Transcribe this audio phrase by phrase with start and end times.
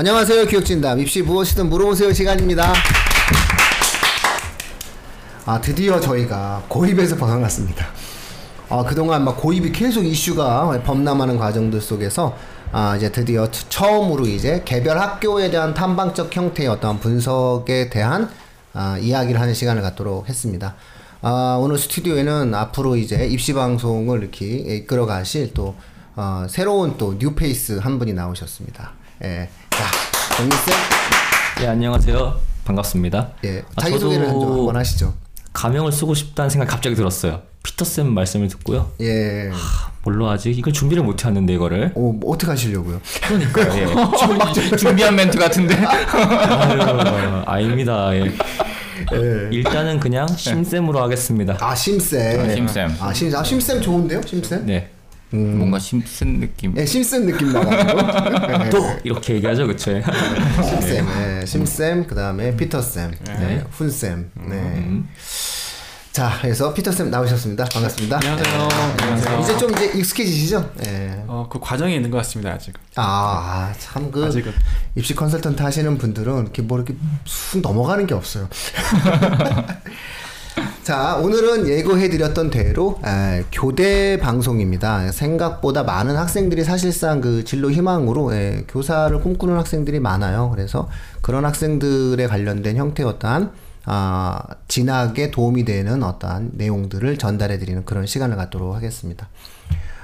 [0.00, 0.46] 안녕하세요.
[0.46, 2.72] 교육진담 입시 무엇이든 물어보세요 시간입니다.
[5.44, 7.86] 아 드디어 저희가 고입에서 벗어났습니다.
[8.70, 12.34] 아 그동안 막 고입이 계속 이슈가 범람하는 과정들 속에서
[12.72, 18.30] 아 이제 드디어 처음으로 이제 개별 학교에 대한 탐방적 형태의 어떤 분석에 대한
[18.72, 20.76] 아, 이야기를 하는 시간을 갖도록 했습니다.
[21.20, 25.74] 아, 오늘 스튜디오에는 앞으로 이제 입시 방송을 이렇게 이끌어 가실 또
[26.16, 28.92] 어, 새로운 또 뉴페이스 한 분이 나오셨습니다.
[29.24, 29.50] 예.
[30.40, 30.74] 자, 정민 쌤.
[31.62, 32.40] 예, 안녕하세요.
[32.64, 33.32] 반갑습니다.
[33.44, 33.62] 예.
[33.76, 35.12] 아, 자기 소개를 저도 좀 한번 하시죠.
[35.52, 37.42] 가명을 쓰고 싶다는 생각이 갑자기 들었어요.
[37.62, 38.90] 피터쌤 말씀을 듣고요.
[39.00, 39.50] 예.
[39.52, 40.50] 하, 뭘로 하지?
[40.50, 41.92] 이걸 준비를 못 해왔는데 이거를.
[41.94, 43.02] 오, 뭐 어떻게 하시려고요?
[43.22, 43.90] 그러니까요.
[44.72, 44.76] 예.
[44.78, 45.74] 준비한 멘트 같은데.
[45.74, 48.14] 아유, 아닙니다.
[48.14, 48.24] 예.
[49.12, 49.48] 예.
[49.52, 51.58] 일단은 그냥 심쌤으로 하겠습니다.
[51.60, 52.40] 아, 심쌤.
[52.40, 52.96] 아, 심쌤.
[53.00, 54.22] 아, 심, 아, 심쌤 좋은데요?
[54.22, 54.64] 심쌤?
[54.64, 54.88] 네.
[55.32, 56.76] 뭔가 심슨 느낌.
[56.76, 58.64] 예, 심쌤 느낌 나가지고.
[58.64, 58.70] 예.
[58.70, 59.92] 또 이렇게 얘기하죠, 그쵸?
[59.92, 60.02] 예.
[60.62, 61.06] 심쌤,
[61.42, 65.02] 예, 심쌤, 그 다음에 피터쌤, 네, 훈쌤, 네.
[66.12, 67.66] 자, 그래서 피터쌤 나오셨습니다.
[67.72, 68.16] 반갑습니다.
[68.16, 68.68] 안녕하세요.
[69.00, 69.40] 안녕하세요.
[69.40, 70.72] 이제 좀 이제 익숙해지시죠?
[70.86, 71.22] 예.
[71.28, 72.74] 어, 그 과정에 있는 것 같습니다 아직.
[72.96, 74.52] 아, 참 그 아직은.
[74.96, 76.94] 입시 컨설턴트 하시는 분들은 이렇게 뭐 이렇게
[77.24, 78.48] 쑥 넘어가는 게 없어요.
[80.90, 85.12] 자, 오늘은 예고해드렸던 대로 에, 교대 방송입니다.
[85.12, 90.50] 생각보다 많은 학생들이 사실상 그 진로 희망으로 에, 교사를 꿈꾸는 학생들이 많아요.
[90.50, 90.88] 그래서
[91.22, 93.52] 그런 학생들에 관련된 형태의 어떠한
[93.84, 99.28] 아, 진학에 도움이 되는 어떠한 내용들을 전달해드리는 그런 시간을 갖도록 하겠습니다.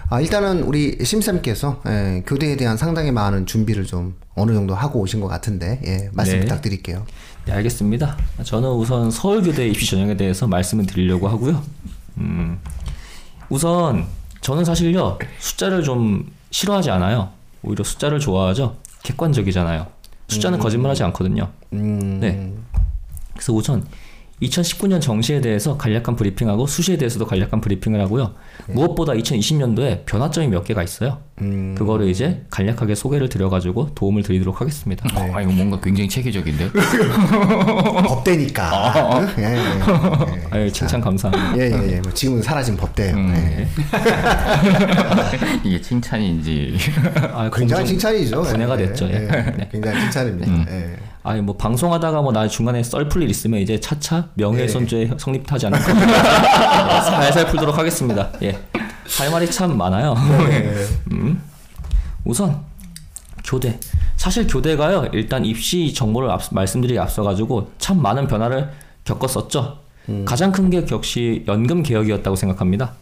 [0.08, 5.20] 아, 일단은 우리 심쌤께서 에, 교대에 대한 상당히 많은 준비를 좀 어느 정도 하고 오신
[5.20, 6.40] 것 같은데 예, 말씀 네.
[6.42, 7.04] 부탁드릴게요.
[7.46, 8.16] 네, 알겠습니다.
[8.42, 11.62] 저는 우선 서울교대 입시 전형에 대해서 말씀을 드리려고 하고요.
[12.18, 12.58] 음,
[13.48, 14.04] 우선
[14.40, 17.30] 저는 사실요 숫자를 좀 싫어하지 않아요.
[17.62, 18.76] 오히려 숫자를 좋아하죠.
[19.04, 19.86] 객관적이잖아요.
[20.26, 21.48] 숫자는 거짓말하지 않거든요.
[21.72, 22.52] 음, 네.
[23.32, 23.86] 그래서 우선
[24.42, 28.34] 2019년 정시에 대해서 간략한 브리핑하고 수시에 대해서도 간략한 브리핑을 하고요.
[28.68, 31.20] 무엇보다 2020년도에 변화점이 몇 개가 있어요.
[31.40, 35.06] 음, 그거를 이제 간략하게 소개를 드려가지고 도움을 드리도록 하겠습니다.
[35.14, 36.70] 아 이거 뭔가 굉장히 체계적인데.
[38.06, 39.26] 법대니까.
[39.38, 39.60] 예, 예, 예.
[40.50, 41.58] 아유 칭찬 감사합니다.
[41.58, 42.00] 예, 예, 예.
[42.00, 43.16] 뭐 지금은 사라진 법대예요.
[43.16, 43.34] 음.
[43.34, 43.68] 예.
[45.64, 46.76] 이게 칭찬인지.
[47.32, 48.42] 아, 굉장한 칭찬이죠.
[48.42, 49.06] 분해가 예, 됐죠.
[49.06, 49.14] 예.
[49.14, 49.26] 예.
[49.56, 49.68] 네.
[49.72, 50.52] 굉장한 칭찬입니다.
[50.52, 50.96] 음.
[51.26, 51.30] 예.
[51.30, 57.00] 아니 뭐 방송하다가 뭐 나 중간에 썰풀 일 있으면 이제 차차 명예훼손죄 성립하지 않을까 네,
[57.02, 58.30] 살살 풀도록 하겠습니다.
[58.42, 58.58] 예,
[59.18, 60.14] 할 말이 참 많아요.
[60.50, 60.74] 예.
[61.12, 61.40] 음.
[62.24, 62.60] 우선
[63.44, 63.78] 교대
[64.16, 68.70] 사실 교대가요 일단 입시 정보를 앞, 말씀드리기 앞서가지고 참 많은 변화를
[69.04, 69.78] 겪었었죠.
[70.24, 72.94] 가장 큰 게 역시 연금 개혁이었다고 생각합니다.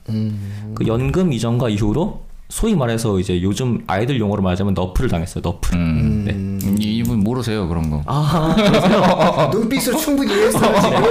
[0.74, 5.42] 그 연금 이전과 이후로 소위 말해서 이제 요즘 아이들 용어로 말하자면 nerf를 당했어요.
[5.42, 5.74] nerf.
[5.76, 6.24] 음.
[6.26, 6.32] 네.
[6.32, 8.02] 음, 이- 모르세요 그런 거.
[8.06, 9.50] 아 그러세요?
[9.52, 11.02] 눈빛으로 충분히 이해했어요, 지금.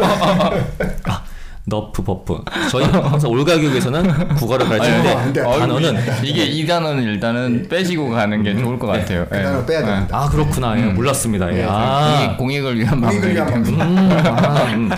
[1.66, 2.44] nerf buff.
[2.70, 5.42] 저희 항상 올가 교육에서는 국어를 가르치는데.
[5.42, 9.26] 단어는 이게 이 단어는 일단은 빼시고 가는 게 좋을 것 같아요.
[9.30, 10.18] 그 단어 빼야 됩니다.
[10.24, 10.78] 아 그렇구나.
[10.78, 11.56] 예, 몰랐습니다.
[11.56, 11.66] 예.
[11.68, 13.36] 아, 공익, 공익을 위한 공익을.
[13.46, 13.80] 방송.
[13.80, 14.90] 음, 아, 음.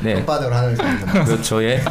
[0.00, 1.24] 네, 혓바닥으로 하는 사람.
[1.24, 1.62] 그렇죠.
[1.64, 1.82] 예.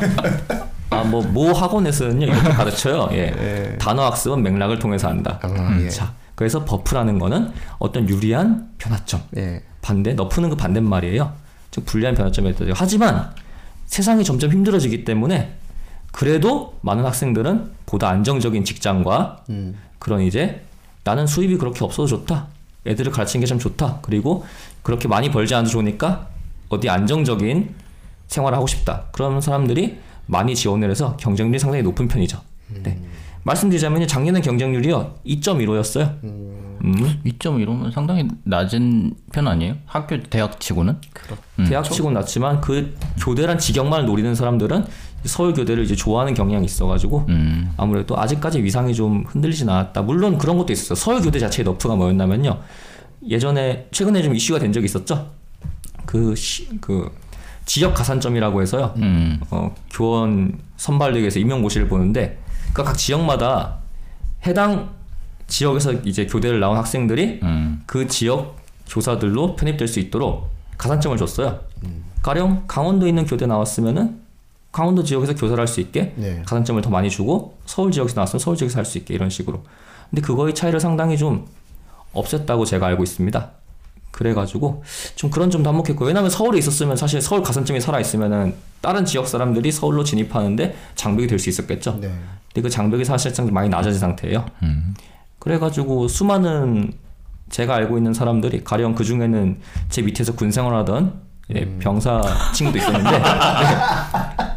[0.91, 3.09] 아, 뭐, 모 학원에서는요, 이렇게 가르쳐요.
[3.13, 3.75] 예.
[3.79, 5.39] 단어 학습은 맥락을 통해서 한다.
[5.41, 5.89] 아, 예.
[5.89, 9.21] 자, 그래서 buff라는 거는 어떤 유리한 변화점.
[9.37, 9.61] 예.
[9.83, 11.31] 반대, nerf는 그 반대말이에요.
[11.69, 12.65] 즉, 불리한 변화점이 있다.
[12.73, 13.29] 하지만
[13.85, 15.53] 세상이 점점 힘들어지기 때문에
[16.11, 19.77] 그래도 많은 학생들은 보다 안정적인 직장과 음.
[19.99, 20.63] 그런 이제
[21.03, 22.47] 나는 수입이 그렇게 없어도 좋다.
[22.87, 23.99] 애들을 가르치는 게 참 좋다.
[24.01, 24.43] 그리고
[24.81, 26.27] 그렇게 많이 벌지 않아도 좋으니까
[26.69, 27.75] 어디 안정적인
[28.29, 29.03] 생활을 하고 싶다.
[29.11, 32.41] 그런 사람들이 많이 지원을 해서 경쟁률이 상당히 높은 편이죠.
[32.81, 32.97] 네.
[33.43, 36.23] 말씀드리자면 작년에 경쟁률이요 2.15였어요.
[36.23, 37.21] 음.
[37.25, 39.75] 2점 이러면 상당히 낮은 편 아니에요?
[39.85, 40.97] 학교 대학 치고는?
[41.59, 41.65] 음.
[41.65, 44.85] 대학치고는 낮지만 그 교대란 직역만을 노리는 사람들은
[45.25, 47.73] 서울 교대를 이제 좋아하는 경향이 있어가지고 음.
[47.77, 50.01] 아무래도 아직까지 위상이 좀 흔들리진 않았다.
[50.01, 50.95] 물론 그런 것도 있었어요.
[50.95, 52.59] 서울 교대 자체의 너프가 뭐였냐면요.
[53.27, 55.29] 예전에 최근에 좀 이슈가 된 적이 있었죠.
[56.07, 57.11] 그, 시, 그
[57.65, 58.93] 지역 가산점이라고 해서요.
[58.97, 59.39] 음.
[59.51, 62.39] 어, 교원 선발대회에서 임용고시를 보는데
[62.73, 63.77] 그각 지역마다
[64.45, 64.89] 해당
[65.47, 67.83] 지역에서 이제 교대를 나온 학생들이 음.
[67.85, 68.57] 그 지역
[68.89, 71.59] 교사들로 편입될 수 있도록 가산점을 줬어요.
[72.21, 74.21] 가령 강원도에 있는 교대 나왔으면은
[74.71, 76.41] 강원도 지역에서 교사를 할 수 있게 네.
[76.45, 79.63] 가산점을 더 많이 주고 서울 지역에서 나왔으면 서울 지역에서 할 수 있게 이런 식으로.
[80.09, 81.45] 근데 그거의 차이를 상당히 좀
[82.13, 83.49] 없앴다고 제가 알고 있습니다.
[84.11, 84.83] 그래가지고
[85.15, 89.71] 좀 그런 점도 한몫했고 왜냐면 서울에 있었으면 사실 서울 가산점이 살아 있으면은 다른 지역 사람들이
[89.71, 91.97] 서울로 진입하는데 장벽이 될 수 있었겠죠.
[92.01, 92.09] 네.
[92.53, 94.45] 근데 그 장벽이 사실상 좀 많이 낮아진 상태예요.
[94.63, 94.93] 음.
[95.39, 96.91] 그래가지고 수많은
[97.49, 101.13] 제가 알고 있는 사람들이 가령 그 중에는 제 밑에서 군 생활하던
[101.55, 102.21] 예, 병사
[102.53, 103.23] 친구도 있었는데 네.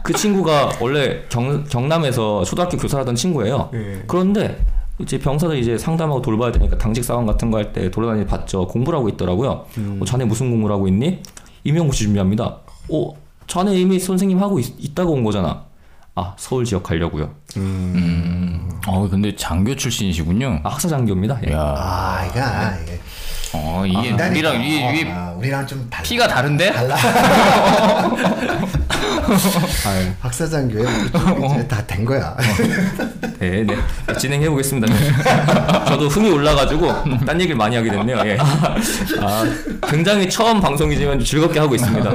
[0.03, 3.71] 그 친구가 원래 경, 경남에서 초등학교 교사하던 친구예요.
[3.75, 4.03] 예.
[4.07, 4.65] 그런데
[5.01, 8.67] 이제 병사들 이제 상담하고 돌봐야 되니까 당직 사원 같은 거 할 때 돌아다니 봤죠.
[8.69, 9.51] 공부를 하고 있더라고요.
[10.01, 11.21] 어, 자네 무슨 공부를 하고 있니?
[11.65, 12.45] 임용고시 준비합니다.
[12.93, 13.11] 어,
[13.47, 15.63] 자네 이미 선생님 하고 있, 다고온 거잖아.
[16.17, 17.35] 아, 서울 지역 가려고요.
[18.87, 20.61] 어 근데 장교 출신이시군요.
[20.63, 21.41] 아, 학사 장교입니다.
[21.49, 21.53] 예.
[21.53, 22.39] 야, 아, 이게
[22.85, 23.01] 이게
[23.53, 26.03] 어 이게 우리랑 이, 이 아, 우리랑 좀 달라.
[26.05, 26.73] 피가 다른데?
[26.73, 26.97] 달라.
[29.87, 30.85] 아유, 박사장교에
[31.69, 32.37] 다된 거야.
[33.41, 33.77] 네, 네.
[34.19, 34.87] 진행해 보겠습니다.
[35.87, 36.93] 저도 흥이 올라가지고
[37.27, 38.19] 딴 얘기를 많이 하게 됐네요.
[38.27, 38.39] 예.
[39.21, 39.45] 아,
[39.89, 42.11] 굉장히 처음 방송이지만 즐겁게 하고 있습니다.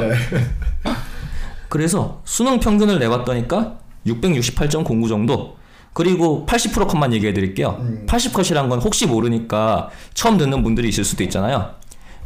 [1.69, 5.57] 그래서 수능 평균을 내봤더니까 668.09 정도.
[5.93, 7.77] 그리고 80% 컷만 얘기해 드릴게요.
[8.07, 11.71] 80컷이란 건 혹시 모르니까 처음 듣는 분들이 있을 수도 있잖아요.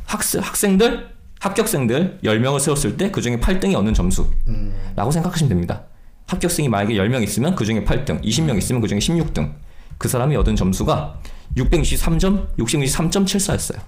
[0.05, 1.07] 학생, 학생들,
[1.39, 5.83] 합격생들 10명을 세웠을 때 그 중에 8등이 얻는 점수라고 생각하시면 됩니다.
[6.27, 9.53] 합격생이 만약에 10명 있으면 그 중에 8등, 20명 있으면 그 중에 16등.
[9.97, 11.19] 그 사람이 얻은 점수가
[11.57, 13.79] 663점, 663.74였어요.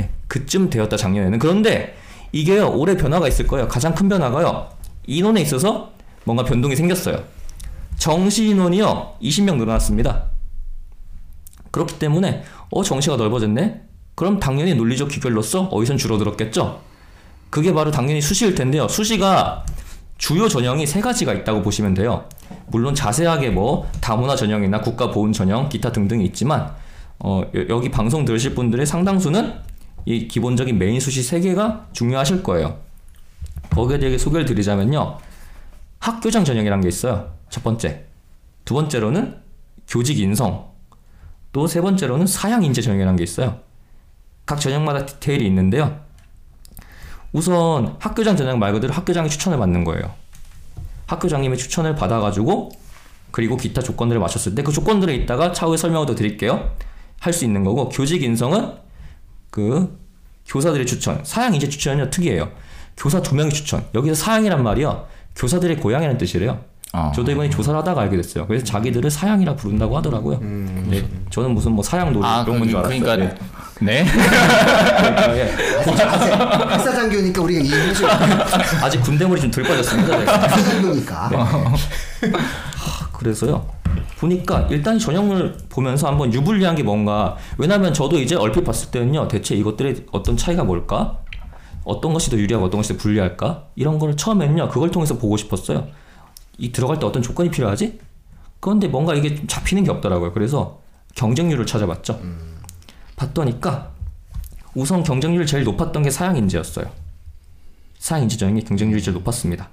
[0.00, 1.38] 예, 그쯤 되었다 작년에는.
[1.38, 1.96] 그런데
[2.32, 3.68] 이게요 올해 변화가 있을 거예요.
[3.68, 4.68] 가장 큰 변화가요
[5.06, 5.92] 인원에 있어서
[6.24, 7.22] 뭔가 변동이 생겼어요.
[7.98, 10.24] 정시 인원이요 20명 늘어났습니다.
[11.70, 13.82] 그렇기 때문에 어 정시가 넓어졌네.
[14.14, 16.80] 그럼 당연히 논리적 귀결로서 어휘선 줄어들었겠죠.
[17.50, 18.86] 그게 바로 당연히 수시일 텐데요.
[18.88, 19.64] 수시가
[20.18, 22.28] 주요 전형이 세 가지가 있다고 보시면 돼요.
[22.68, 26.72] 물론 자세하게 뭐 다문화 전형이나 국가 보훈 전형, 기타 등등이 있지만
[27.18, 29.54] 어, 여- 여기 방송 들으실 분들의 상당수는
[30.06, 32.78] 이 기본적인 메인 수시 세 개가 중요하실 거예요.
[33.74, 35.18] 거기에 대해 소개를 드리자면요.
[35.98, 37.32] 학교장 전형이라는 게 있어요.
[37.50, 38.04] 첫 번째.
[38.64, 39.36] 두 번째로는
[39.88, 40.72] 교직 인성.
[41.52, 43.60] 또 세 번째로는 사양 인재 전형이라는 게 있어요.
[44.46, 46.00] 각 전형마다 디테일이 있는데요.
[47.32, 50.12] 우선 학교장 전형 말 그대로 학교장이 추천을 받는 거예요.
[51.06, 52.70] 학교장님의 추천을 받아가지고
[53.30, 56.70] 그리고 기타 조건들을 맞췄을 때 그 조건들에 있다가 차후에 설명을 더 드릴게요.
[57.20, 58.74] 할 수 있는 거고 교직 인성은
[59.50, 59.98] 그
[60.46, 62.50] 교사들의 추천, 사양 인재 추천은요 특이해요.
[62.96, 63.84] 교사 두 명이 추천.
[63.94, 65.06] 여기서 사양이란 말이요
[65.36, 66.60] 교사들의 고향이라는 뜻이래요.
[66.92, 67.10] 아.
[67.12, 68.46] 저도 이번에 조사를 하다가 알게 됐어요.
[68.46, 70.38] 그래서 자기들을 사양이라 부른다고 하더라고요.
[70.40, 73.00] 네, 저는 무슨 뭐 사양 놀이 아 이런 건줄 알았어요.
[73.00, 73.34] 그러니까
[73.80, 74.04] 네.
[74.04, 75.50] 그러니까, 예.
[76.68, 78.06] 박사장교니까 우리가 이해해줘.
[78.80, 80.18] 아직 군대물이 좀 덜 빠졌습니다.
[80.18, 80.24] 네.
[80.24, 81.30] 박사장교니까.
[83.12, 83.66] 그래서요.
[84.18, 89.54] 보니까 일단 전형을 보면서 한번 유불리한 게 뭔가 왜냐면 저도 이제 얼핏 봤을 때는요 대체
[89.54, 91.18] 이것들의 어떤 차이가 뭘까
[91.84, 95.88] 어떤 것이 더 유리하고 어떤 것이 더 불리할까 이런 거를 처음에는요 그걸 통해서 보고 싶었어요
[96.58, 98.00] 이 들어갈 때 어떤 조건이 필요하지
[98.60, 100.80] 그런데 뭔가 이게 좀 잡히는 게 없더라고요 그래서
[101.14, 102.20] 경쟁률을 찾아봤죠
[103.16, 103.92] 봤더니까
[104.74, 106.90] 우선 경쟁률이 제일 높았던 게 사양인재였어요
[107.98, 109.68] 사양인재 전형이 경쟁률이 제일 높았습니다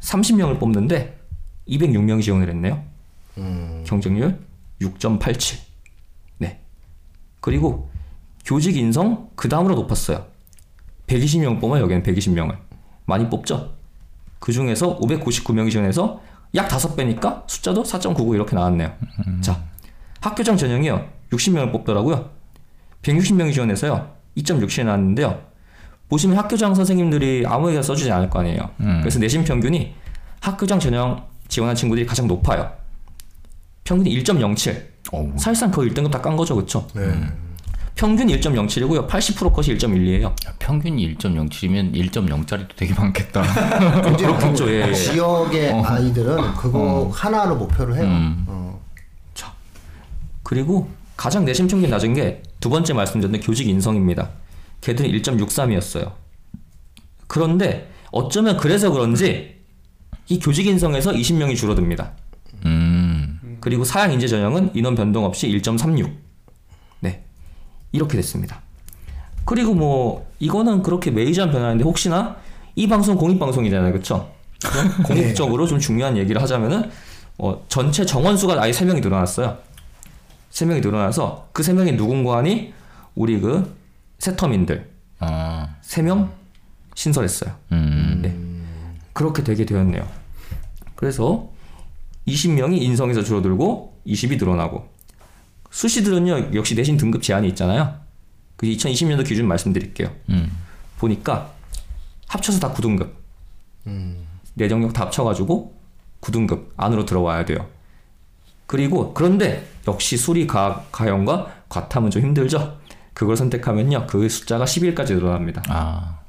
[0.00, 1.18] 30명을 뽑는데
[1.68, 2.84] 206명이 지원을 했네요.
[3.84, 4.38] 경쟁률
[4.80, 5.58] 6.87.
[6.38, 6.60] 네.
[7.40, 7.90] 그리고
[8.44, 10.26] 교직 인성 그 다음으로 높았어요.
[11.06, 12.56] 120명 뽑아 여기는 120명을
[13.04, 13.72] 많이 뽑죠.
[14.38, 16.20] 그 중에서 599명이 지원해서
[16.54, 18.92] 약 5배니까 숫자도 4.99 이렇게 나왔네요.
[19.40, 19.62] 자,
[20.20, 21.04] 학교장 전형이요.
[21.32, 22.30] 60명을 뽑더라고요.
[23.02, 24.10] 160명이 지원해서요.
[24.36, 25.40] 2.67 나왔는데요.
[26.08, 28.70] 보시면 학교장 선생님들이 아무 얘기나 써주지 않을 거 아니에요.
[29.00, 29.94] 그래서 내신 평균이
[30.40, 32.70] 학교장 전형 지원한 친구들이 가장 높아요.
[33.84, 34.86] 평균이 1.07.
[35.12, 35.32] 어우.
[35.36, 36.86] 사실상 거의 1등급 다 깐 거죠, 그쵸?
[36.94, 37.12] 네.
[37.96, 39.08] 평균 1.07이고요.
[39.08, 40.24] 80% 컷이 1.12예요.
[40.26, 43.42] 야, 평균이 1.07이면 1.0짜리도 되게 많겠다.
[44.16, 44.94] 그렇죠, 예, 예.
[44.94, 48.04] 지역의 아이들은 그거 하나로 목표를 해요.
[48.04, 48.44] 음.
[48.46, 48.80] 어.
[50.42, 54.30] 그리고 가장 내신 평균 낮은 게 두 번째 말씀드렸던 교직 인성입니다.
[54.80, 56.12] 걔들은 1.63이었어요.
[57.26, 59.56] 그런데 어쩌면 그래서 그런지
[60.28, 62.12] 이 교직 인성에서 20명이 줄어듭니다.
[62.64, 63.58] 음.
[63.60, 66.12] 그리고 사양 인재 전형은 인원 변동 없이 1.36.
[67.96, 67.98] 네.
[67.98, 68.60] 이렇게 됐습니다.
[69.44, 72.36] 그리고 뭐 이거는 그렇게 메이저한 변화인데 혹시나
[72.74, 73.92] 이 방송 공익 방송이잖아요.
[73.92, 74.30] 그렇죠?
[75.04, 76.90] 공익적으로 좀 중요한 얘기를 하자면은
[77.38, 79.58] 어, 전체 정원 수가 아예 3명이 늘어났어요.
[80.50, 82.72] 3명이 늘어나서 그 3명이 누군가 하니
[83.14, 83.74] 우리 그
[84.18, 85.76] 세터민들 아.
[85.82, 86.30] 3명
[86.94, 87.52] 신설했어요.
[87.72, 88.18] 음.
[88.22, 88.34] 네.
[89.12, 90.06] 그렇게 되게 되었네요.
[90.94, 91.50] 그래서
[92.26, 94.88] 20명이 인성에서 줄어들고 20이 늘어나고
[95.76, 98.00] 수시들은요 역시 내신 등급 제한이 있잖아요.
[98.56, 100.10] 그 2020년도 기준 말씀드릴게요.
[100.30, 100.50] 음.
[100.98, 101.52] 보니까
[102.28, 103.10] 합쳐서 다 9등급.
[104.54, 105.78] 내정력 다 합쳐가지고
[106.22, 107.68] 9등급 안으로 들어와야 돼요.
[108.64, 112.78] 그리고 그런데 역시 수리 가, 가형과 과탐은 좀 힘들죠.
[113.12, 115.62] 그걸 선택하면요 그 숫자가 12일까지 늘어납니다.
[115.68, 116.20] 아,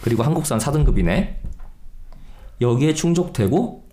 [0.00, 1.34] 그리고 한국산 4등급이네.
[2.60, 3.84] 여기에 충족되고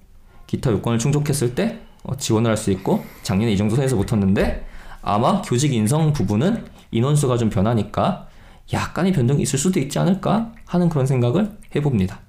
[0.46, 1.84] 기타 요건을 충족했을 때 어,
[2.18, 4.66] 지원을 할 수 있고 작년에 이 정도 선에서 붙었는데
[5.02, 8.28] 아마 교직 인성 부분은 인원수가 좀 변하니까
[8.72, 12.20] 약간의 변동이 있을 수도 있지 않을까 하는 그런 생각을 해봅니다.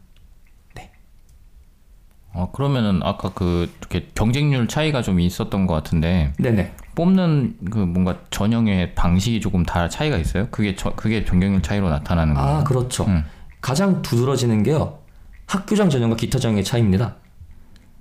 [2.37, 6.73] 어, 그러면은 아까 그 이렇게 경쟁률 차이가 좀 있었던 것 같은데 네네.
[6.97, 10.49] 뽑는 그 뭔가 전형의 방식이 조금 다 차이가 있어요?
[10.51, 12.49] 그게 저, 그게 경쟁률 차이로 나타나는 거예요?
[12.49, 13.05] 아 그렇죠.
[13.05, 13.25] 음.
[13.61, 14.99] 가장 두드러지는 게요.
[15.47, 17.15] 학교장 전형과 기타 전형의 차이입니다.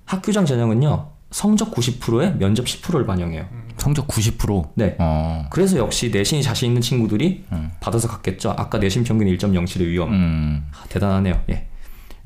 [0.04, 3.44] 학교장 전형은요 성적 90%에 면접 10%를 반영해요.
[3.76, 4.68] 성적 90%.
[4.76, 4.94] 네.
[5.00, 5.44] 어.
[5.50, 7.44] 그래서 역시 내신이 자신 있는 친구들이
[7.80, 8.54] 받아서 갔겠죠.
[8.56, 10.12] 아까 내신 평균 1.07의 위험.
[10.12, 10.64] 음.
[10.72, 11.42] 아, 대단하네요.
[11.50, 11.66] 예.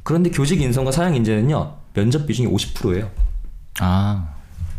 [0.03, 3.11] 그런데 교직 인성과 사양 인재는요 면접 비중이 50%예요.
[3.81, 4.29] 아.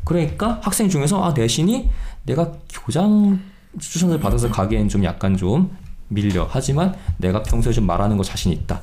[0.03, 1.89] 그러니까 학생 중에서 아 내신이
[2.27, 2.51] 내가
[2.86, 3.39] 교장
[3.79, 5.75] 추천을 받아서 가기엔 좀 약간 좀
[6.07, 6.48] 밀려.
[6.51, 8.79] 하지만 내가 평소에 좀 말하는 거 자신 있다.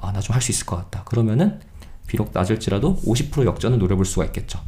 [0.00, 1.04] 아 나 좀 할 수 있을 것 같다.
[1.04, 1.60] 그러면은
[2.06, 4.60] 비록 낮을지라도 50% 역전을 노려볼 수가 있겠죠.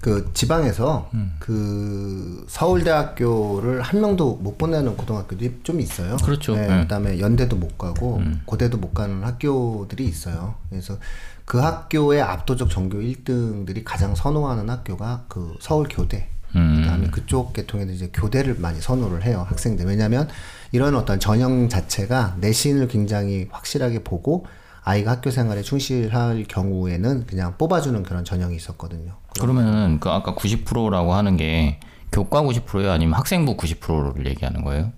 [0.00, 6.16] 그 지방에서 그 서울대학교를 한 명도 못 보내는 고등학교들이 좀 있어요.
[6.18, 6.54] 그렇죠.
[6.54, 6.82] 네, 네.
[6.82, 10.54] 그다음에 연대도 못 가고 고대도 못 가는 학교들이 있어요.
[10.70, 10.98] 그래서
[11.44, 16.28] 그 학교의 압도적 전교 1등들이 가장 선호하는 학교가 그 서울 교대.
[16.52, 20.28] 그다음에 그쪽 계통에는 이제 교대를 많이 선호를 해요 학생들 왜냐하면
[20.72, 24.46] 이런 어떤 전형 자체가 내신을 굉장히 확실하게 보고
[24.88, 29.12] 아이가 학교 생활에 충실할 경우에는 그냥 뽑아주는 그런 전형이 있었거든요.
[29.38, 31.78] 그러면은 그 아까 90%라고 하는 게
[32.10, 32.90] 교과 90%예요?
[32.90, 34.90] 아니면 학생부 90%를 얘기하는 거예요?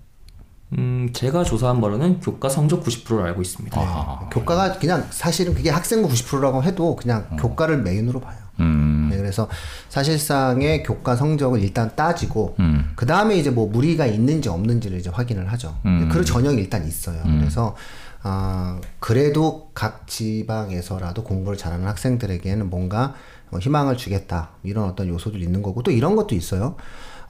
[0.77, 3.81] 음 제가 조사한 바로는 교과 성적 90%를 알고 있습니다.
[3.81, 4.29] 아.
[4.31, 8.37] 교과가 그냥 사실은 그게 학생부 90%라고 해도 그냥 교과를 메인으로 봐요.
[8.61, 9.09] 음.
[9.11, 9.49] 네, 그래서
[9.89, 12.93] 사실상의 교과 성적을 일단 따지고 음.
[12.95, 15.77] 그 다음에 이제 뭐 무리가 있는지 없는지를 이제 확인을 하죠.
[15.85, 16.07] 음.
[16.09, 17.21] 그 전형이 일단 있어요.
[17.23, 17.75] 그래서
[18.23, 23.15] 아 그래도 각 지방에서라도 공부를 잘하는 학생들에게는 뭔가
[23.51, 26.75] 어, 희망을 주겠다 이런 어떤 요소들이 있는 거고 또 이런 것도 있어요.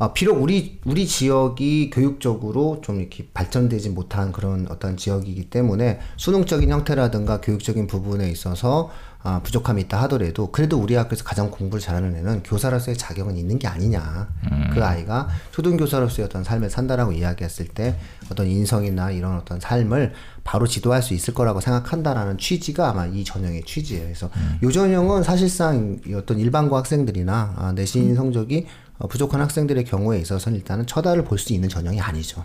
[0.01, 6.71] 아, 비록 우리 우리 지역이 교육적으로 좀 이렇게 발전되지 못한 그런 어떤 지역이기 때문에 수능적인
[6.71, 8.89] 형태라든가 교육적인 부분에 있어서
[9.23, 13.67] 아, 부족함이 있다 하더라도 그래도 우리 학교에서 가장 공부를 잘하는 애는 교사로서의 자격은 있는 게
[13.67, 14.27] 아니냐.
[14.73, 17.97] 그 아이가 초등교사로서의 어떤 삶을 산다라고 이야기했을 때
[18.31, 20.13] 어떤 인성이나 이런 어떤 삶을
[20.43, 24.03] 바로 지도할 수 있을 거라고 생각한다라는 취지가 아마 이 전형의 취지예요.
[24.05, 24.29] 그래서
[24.63, 28.65] 이 전형은 사실상 이 어떤 일반고 학생들이나 아, 내신 성적이
[28.97, 32.43] 어, 부족한 학생들의 경우에 있어서는 일단은 처다를 볼 수 있는 전형이 아니죠.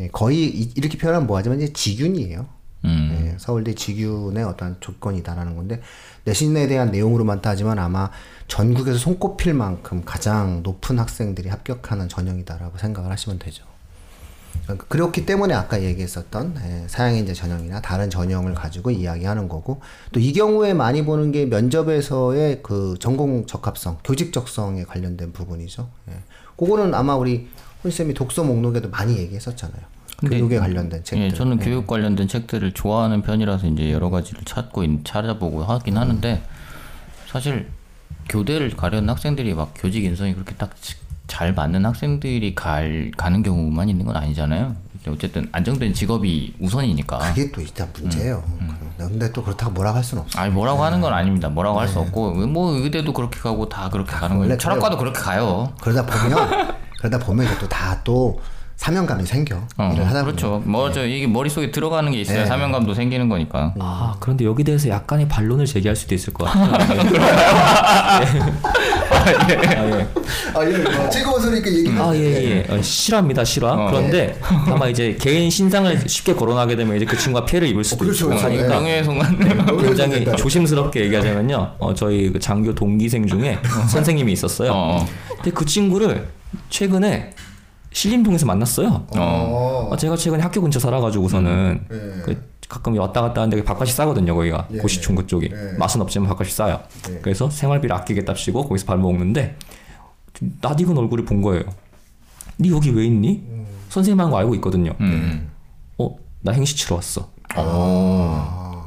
[0.00, 2.46] 예, 거의 이- 이렇게 표현하면 뭐하지만 이제 지균이에요.
[2.84, 5.82] 예, 서울대 지균의 어떤 조건이다라는 건데
[6.24, 8.10] 내신에 대한 내용으로만 따지면 아마
[8.48, 13.64] 전국에서 손꼽힐 만큼 가장 높은 학생들이 합격하는 전형이다라고 생각을 하시면 되죠.
[14.64, 19.80] 그러니까 그렇기 때문에 아까 얘기했었던 예, 사양인재 전형이나 다른 전형을 가지고 이야기하는 거고
[20.12, 25.88] 또 이 경우에 많이 보는 게 면접에서의 그 전공 적합성, 교직 적성에 관련된 부분이죠.
[26.08, 26.14] 예.
[26.56, 27.48] 그거는 아마 우리
[27.84, 29.82] 혼쌤이 독서 목록에도 많이 얘기했었잖아요.
[30.20, 31.24] 근데- 교육에 관련된 책들.
[31.24, 36.42] 예, 저는 교육 관련된 책들을 좋아하는 편이라서 이제 여러 가지를 찾고 있- 찾아보고 하긴 하는데
[37.26, 37.68] 사실
[38.28, 40.70] 교대를 가려는 학생들이 막 교직 인성이 그렇게 딱
[41.26, 44.74] 잘 맞는 학생들이 갈 가는 경우만 있는 건 아니잖아요.
[45.06, 47.18] 어쨌든 안정된 직업이 우선이니까.
[47.18, 48.42] 그게 또 일단 문제예요.
[48.98, 50.40] 근데 또 그렇다고 뭐라고 할 수는 없어.
[50.40, 51.48] 아니 뭐라고 하는 건 아닙니다.
[51.48, 54.58] 뭐라고 할수 없고 뭐 의대도 그렇게 가고 다 그렇게 가는 원래 거예요.
[54.58, 55.72] 철학과도 그렇게 가요.
[55.80, 58.40] 그러다 보면 그러다 보면 이제 또 다또
[58.80, 60.24] 사명감이 생겨 어, 일을 하다 보면.
[60.24, 60.62] 그렇죠.
[60.64, 63.74] 뭐저 이게 머릿속에 들어가는 게 있어야 사명감도 생기는 거니까.
[63.78, 67.02] 아 그런데 여기 대해서 약간의 반론을 제기할 수도 있을 것 같아요.
[70.54, 70.78] 아, 예.
[70.78, 71.90] 뭐 즐거운 소리니까 얘기.
[71.90, 72.72] 아, 예, 예.
[72.72, 73.74] 어, 실화입니다, 실화.
[73.74, 73.90] 어.
[73.90, 78.32] 그런데 아마 이제 개인 신상을 쉽게 거론하게 되면 이제 그 친구가 피해를 입을 수도 그렇죠,
[78.32, 78.46] 있고 그렇죠.
[78.46, 81.74] 하니까 명예훼손만 굉장히 조심스럽게 얘기하자면요.
[81.78, 83.58] 어, 저희 그 장교 동기생 중에
[83.90, 84.72] 선생님이 있었어요.
[84.74, 85.06] 어.
[85.36, 86.28] 근데 그 친구를
[86.70, 87.34] 최근에
[87.92, 89.06] 신림동에서 만났어요.
[89.16, 89.88] 어.
[89.90, 92.22] 어, 제가 최근에 학교 근처 살아가지고서는 예.
[92.22, 94.78] 그 가끔 왔다 갔다 하는데 밥값이 싸거든요 거기가 예.
[94.78, 95.76] 고시촌 그쪽이 예.
[95.76, 96.80] 맛은 없지만 밥값이 싸요.
[97.10, 97.18] 예.
[97.20, 99.56] 그래서 생활비를 아끼겠답시고 거기서 밥 먹는데
[100.60, 101.64] 낯익은 얼굴을 본 거예요.
[102.60, 103.42] 니 여기 왜 있니?
[103.88, 104.92] 선생님 하는 거 알고 있거든요.
[105.00, 105.50] 음.
[105.98, 107.30] 어, 나 행시 치러 왔어.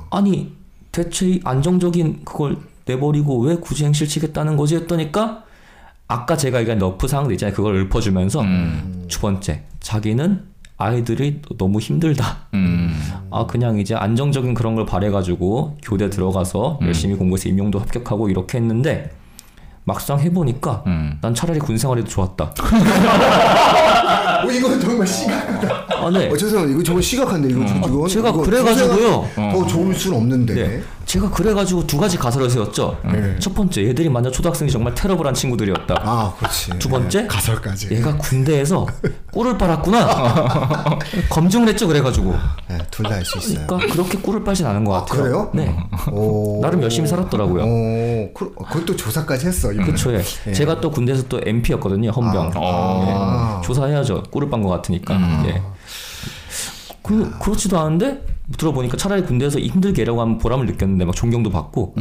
[0.10, 0.56] 아니,
[0.92, 5.44] 대체 이 안정적인 그걸 내버리고 왜 굳이 행시를 치겠다는 거지 했더니까
[6.08, 7.56] 아까 제가 얘기한 너프 사항도 있잖아요.
[7.56, 9.06] 그걸 읊어주면서 음.
[9.08, 10.44] 두 번째, 자기는
[10.78, 12.48] 아이들이 너무 힘들다.
[12.54, 12.94] 음.
[13.32, 19.12] 아, 그냥 이제 안정적인 그런 걸 바래가지고 교대 들어가서 열심히 공부해서 임용도 합격하고 이렇게 했는데
[19.86, 21.18] 막상 해보니까 음.
[21.22, 22.54] 난 차라리 군 생활이 더 좋았다.
[24.46, 25.93] 어, 이건 정말 심각하다.
[26.06, 26.30] 아, 네.
[26.30, 26.76] 어, 죄송합니다.
[26.76, 29.30] 이거 정말 심각한데 이거 저- 이건 제가 이거 그래가지고요.
[29.36, 30.54] 더 좋을 수는 없는데.
[30.54, 30.82] 네.
[31.06, 32.98] 제가 그래가지고 두 가지 가설을 세웠죠.
[33.04, 33.36] 네.
[33.38, 35.96] 첫 번째, 얘들이 만약 초등학생이 정말 테러블한 친구들이었다.
[36.02, 36.72] 아, 그렇지.
[36.80, 37.90] 두 번째, 네, 가설까지.
[37.94, 38.88] 얘가 군대에서
[39.34, 41.00] 꿀을 빨았구나.
[41.30, 42.34] 검증을 했죠, 그래가지고.
[42.70, 43.68] 네, 둘 다 할 수 있어요.
[43.68, 45.24] 그러니까 그렇게 꿀을 빨진 않은 것 아, 같아요.
[45.24, 45.52] 그래요?
[45.54, 45.76] 네.
[46.12, 46.62] 오.
[46.62, 47.64] 나름 열심히 살았더라고요.
[47.64, 49.70] 오, 그, 그것도 조사까지 했어.
[49.74, 50.24] 그쵸, 예.
[50.48, 50.54] 예.
[50.54, 52.52] 제가 또 군대에서 또 MP였거든요, 헌병.
[52.56, 53.60] 아.
[53.62, 53.66] 예.
[53.68, 54.24] 조사해야죠.
[54.32, 55.16] 꿀을 빤 것 같으니까.
[55.48, 55.62] 예.
[57.04, 58.26] 그, 그렇지도 않은데,
[58.58, 61.94] 들어보니까 차라리 군대에서 힘들게 일하고 하면 보람을 느꼈는데, 막 존경도 받고.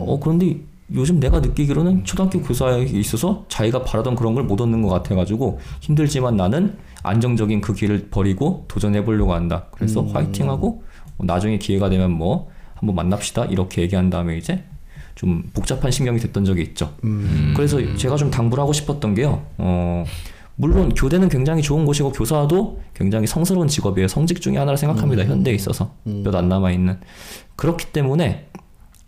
[0.00, 0.58] 어, 그런데
[0.92, 6.36] 요즘 내가 느끼기로는 초등학교 교사에 있어서 자기가 바라던 그런 걸 못 얻는 것 같아가지고, 힘들지만
[6.36, 9.66] 나는 안정적인 그 길을 버리고 도전해보려고 한다.
[9.70, 10.82] 그래서 화이팅하고,
[11.18, 13.46] 어, 나중에 기회가 되면 뭐, 한번 만납시다.
[13.46, 14.64] 이렇게 얘기한 다음에 이제,
[15.14, 16.92] 좀 복잡한 신경이 됐던 적이 있죠.
[17.54, 19.42] 그래서 제가 좀 당부를 하고 싶었던 게요.
[19.58, 20.04] 어,
[20.56, 24.08] 물론 교대는 굉장히 좋은 곳이고 교사도 굉장히 성스러운 직업이에요.
[24.08, 25.24] 성직 중에 하나를 생각합니다.
[25.24, 27.00] 현대에 있어서 몇안 남아 있는
[27.56, 28.48] 그렇기 때문에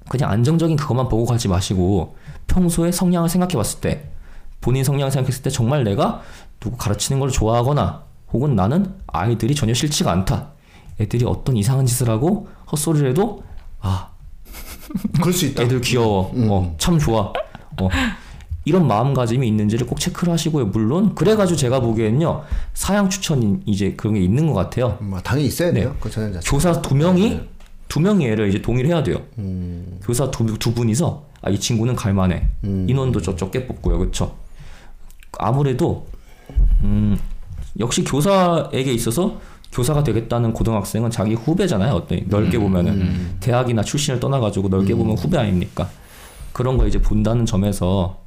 [0.08, 4.10] 그냥 안정적인 그것만 보고 가지 마시고 평소에 성향을 생각해 봤을 때
[4.60, 6.22] 본인 성향을 생각했을 때 정말 내가
[6.58, 10.50] 누구 가르치는 걸 좋아하거나 혹은 나는 아이들이 전혀 싫지가 않다.
[11.00, 13.44] 애들이 어떤 이상한 짓을 하고 헛소리를 해도
[13.80, 14.10] 아
[15.20, 15.62] 그럴 수 있다.
[15.62, 16.32] 애들 귀여워.
[16.34, 17.32] 어, 참 좋아.
[17.80, 17.88] 어.
[18.66, 20.66] 이런 마음가짐이 있는지를 꼭 체크를 하시고요.
[20.66, 22.42] 물론 그래가지고 제가 보기에는요
[22.75, 24.99] 사양 추천이 이제 그런 게 있는 것 같아요.
[25.00, 25.90] 뭐 당연히 있어야 돼요.
[25.90, 26.11] 네.
[26.11, 26.40] 그.
[26.44, 27.40] 교사 두 명이
[27.88, 29.18] 두 명의 애를 이제 동의를 해야 돼요.
[30.02, 32.42] 교사 두, 두 분이서 아, 이 친구는 갈만해.
[32.64, 34.35] 인원도 저 적게 뽑고요, 그렇죠?
[35.38, 36.08] 아무래도
[36.82, 37.16] 음,
[37.78, 39.38] 역시 교사에게 있어서
[39.70, 41.92] 교사가 되겠다는 고등학생은 자기 후배잖아요.
[41.94, 45.88] 어떤 넓게 보면은 대학이나 출신을 떠나가지고 넓게 보면 후배 아닙니까?
[46.52, 48.25] 그런 거 이제 본다는 점에서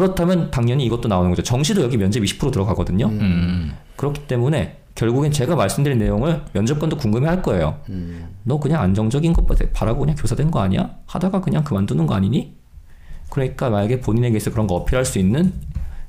[0.00, 1.42] 그렇다면 당연히 이것도 나오는 거죠.
[1.42, 3.06] 정시도 여기 면접 20% 들어가거든요.
[3.06, 3.72] 음.
[3.96, 7.78] 그렇기 때문에 결국엔 제가 말씀드린 내용을 면접관도 궁금해 할 거예요.
[8.42, 10.90] 너 그냥 안정적인 것 바라고 그냥 교사 된 거 아니야?
[11.06, 12.54] 하다가 그냥 그만두는 거 아니니?
[13.30, 15.54] 그러니까 만약에 본인에게 있어 그런 거 어필할 수 있는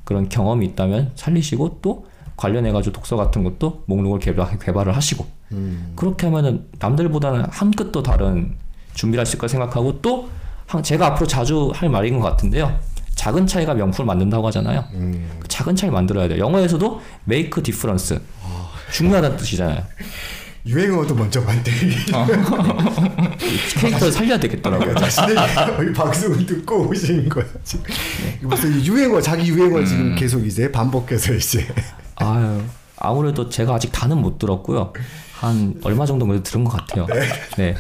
[0.04, 5.26] 그런 경험이 있다면 살리시고 또 관련해가지고 독서 같은 것도 목록을 개발, 개발을 하시고
[5.95, 8.54] 그렇게 하면은 남들보다는 한끗더 다른
[8.95, 10.28] 준비를 할수 있을 거 생각하고 또
[10.65, 12.78] 한- 제가 앞으로 자주 할 말인 것 같은데요.
[13.17, 14.86] 작은 차이가 명품을 만든다고 하잖아요.
[15.39, 16.39] 그 작은 차이 만들어야 돼요.
[16.39, 18.17] 영어에서도 make difference
[18.93, 19.84] 중요하다는 뜻이잖아요.
[20.65, 21.95] 유행어도 먼저 만들기.
[23.80, 24.95] 캐릭터를 살려야 되겠더라고요.
[24.95, 25.36] 자신의
[25.89, 27.86] 이 방송을 듣고 오신 거야 지금.
[28.39, 31.67] 이거 무슨 유행어 자기 유행어 지금 계속 이제 반복해서 이제.
[32.15, 32.62] 아유,
[32.97, 34.93] 아무래도 제가 아직 다는 못 들었고요.
[35.39, 37.08] 한 얼마 정도 들은 것 같아요.
[37.58, 37.75] 네.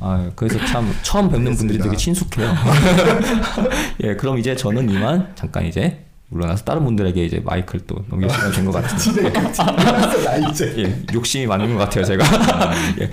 [0.00, 2.52] 아, 그래서 참 처음 뵙는 분들이 되게 친숙해요.
[4.04, 8.52] 예, 그럼 이제 저는 이만 잠깐 이제 물러나서 다른 분들에게 이제 마이크를 또 넘길 시간이
[8.54, 9.30] 된 것 같은데.
[9.32, 10.74] 나 이제.
[10.78, 12.24] 예, 욕심이 많은 것 같아요, 제가.
[13.00, 13.10] 예.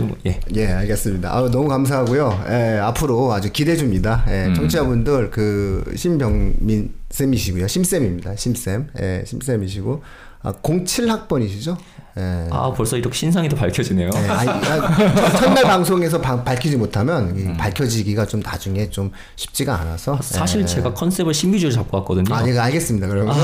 [0.00, 0.38] 뭐, 예.
[0.54, 1.36] 예, 알겠습니다.
[1.36, 2.44] 아, 너무 감사하고요.
[2.48, 4.24] 예, 앞으로 아주 기대 줍니다.
[4.28, 7.66] 예, 청취자분들 그 신병민 쌤이시고요.
[7.68, 8.36] 심쌤입니다.
[8.36, 8.88] 심쌤.
[9.00, 10.02] 예, 심쌤이시고
[10.42, 11.76] 아, 07학번이시죠?
[12.16, 12.46] 예.
[12.50, 14.08] 아, 벌써 이렇게 신상이 더 밝혀지네요.
[14.14, 20.16] 예, 아니, 아, 첫날 방송에서 방- 밝히지 못하면 이 밝혀지기가 좀 나중에 좀 쉽지가 않아서
[20.22, 20.64] 사실 예.
[20.66, 22.32] 제가 컨셉을 신비주의 잡고 왔거든요.
[22.32, 23.08] 아, 예, 알겠습니다.
[23.08, 23.34] 그러면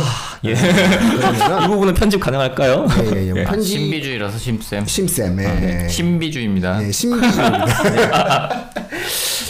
[0.45, 0.55] 예.
[0.55, 2.87] 그러면은 이 부분은 편집 가능할까요?
[3.03, 3.33] 예, 예, 예.
[3.37, 3.45] 예.
[3.45, 4.87] 아, 편집 신비주의라서 심쌤.
[4.87, 5.41] 심쌤.
[5.41, 5.89] 예, 예.
[5.89, 6.79] 신비주의입니다.
[6.79, 8.71] 네, 신비주의입니다.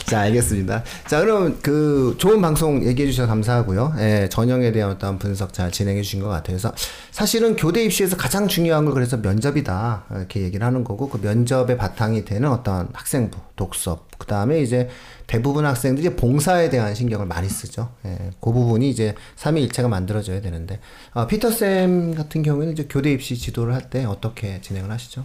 [0.07, 0.83] 자, 알겠습니다.
[1.07, 3.95] 자, 그럼 그 좋은 방송 얘기해 주셔서 감사하고요.
[3.99, 6.57] 예, 전형에 대한 어떤 분석 잘 진행해 주신 것 같아요.
[6.57, 6.73] 그래서
[7.13, 10.05] 사실은 교대 입시에서 가장 중요한 걸 그래서 면접이다.
[10.11, 14.89] 이렇게 얘기를 하는 거고 그 면접의 바탕이 되는 어떤 학생부, 독서, 그 다음에 이제
[15.27, 17.93] 대부분 학생들이 봉사에 대한 신경을 많이 쓰죠.
[18.05, 20.81] 예, 그 부분이 이제 삼위일체가 만들어져야 되는데,
[21.13, 25.25] 아, 피터 쌤 같은 경우에는 이제 교대 입시 지도를 할 때 어떻게 진행을 하시죠?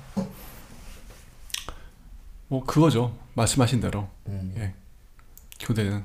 [2.48, 3.15] 뭐 그거죠.
[3.34, 4.54] 말씀하신 대로 음.
[4.58, 4.74] 예.
[5.60, 6.04] 교대는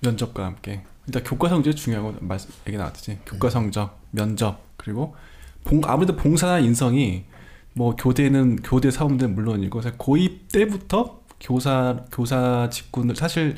[0.00, 2.14] 면접과 함께 일단 교과 성적이 중요하고
[2.66, 5.14] 얘기 나왔듯이 교과 성적, 면접 그리고
[5.64, 7.24] 봉 아무래도 봉사나 인성이
[7.74, 13.56] 뭐 교대는 교대 사원들 물론이고 고입 때부터 교사 교사 직군을 사실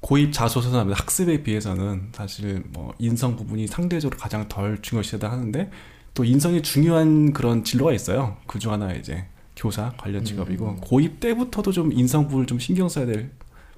[0.00, 5.70] 고입 자소서나 학습에 비해서는 사실 뭐 인성 부분이 상대적으로 가장 덜 중요시하다 하는데
[6.14, 8.36] 또 인성이 중요한 그런 진로가 있어요.
[8.46, 13.04] 그 중 하나 이제 교사 관련 직업이고 고입 때부터도 좀 인성 부분을 좀 신경 써야
[13.06, 13.30] 될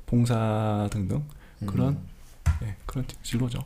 [0.06, 1.22] 봉사 등등
[1.66, 1.98] 그런
[2.62, 3.58] 예, 그런 진로죠.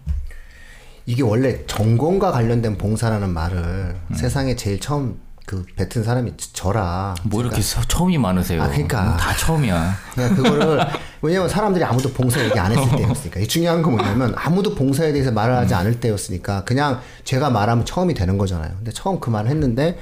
[1.07, 7.15] 이게 원래 전공과 관련된 봉사라는 말을 세상에 제일 처음 그 뱉은 사람이 저라.
[7.23, 8.61] 뭐 이렇게 서- 처음이 많으세요?
[8.61, 9.17] 아, 그러니까.
[9.17, 9.95] 다 처음이야.
[10.15, 10.81] 그냥 그거를
[11.23, 15.31] 왜냐면 사람들이 아무도 봉사 얘기 안 했을 때였으니까 이 중요한 건 뭐냐면 아무도 봉사에 대해서
[15.31, 18.73] 말을 하지 않을 때였으니까 그냥 제가 말하면 처음이 되는 거잖아요.
[18.79, 19.97] 근데 처음 그 말을 했는데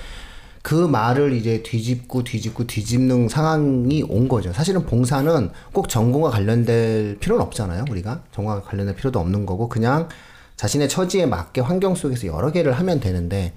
[0.63, 4.51] 그 말을 이제 뒤집고 뒤집고 뒤집는 상황이 온 거죠.
[4.55, 7.85] 사실은 봉사는 꼭 전공과 관련될 필요는 없잖아요.
[7.91, 10.09] 우리가 전공과 관련될 필요도 없는 거고 그냥
[10.57, 13.53] 자신의 처지에 맞게 환경 속에서 여러 개를 하면 되는데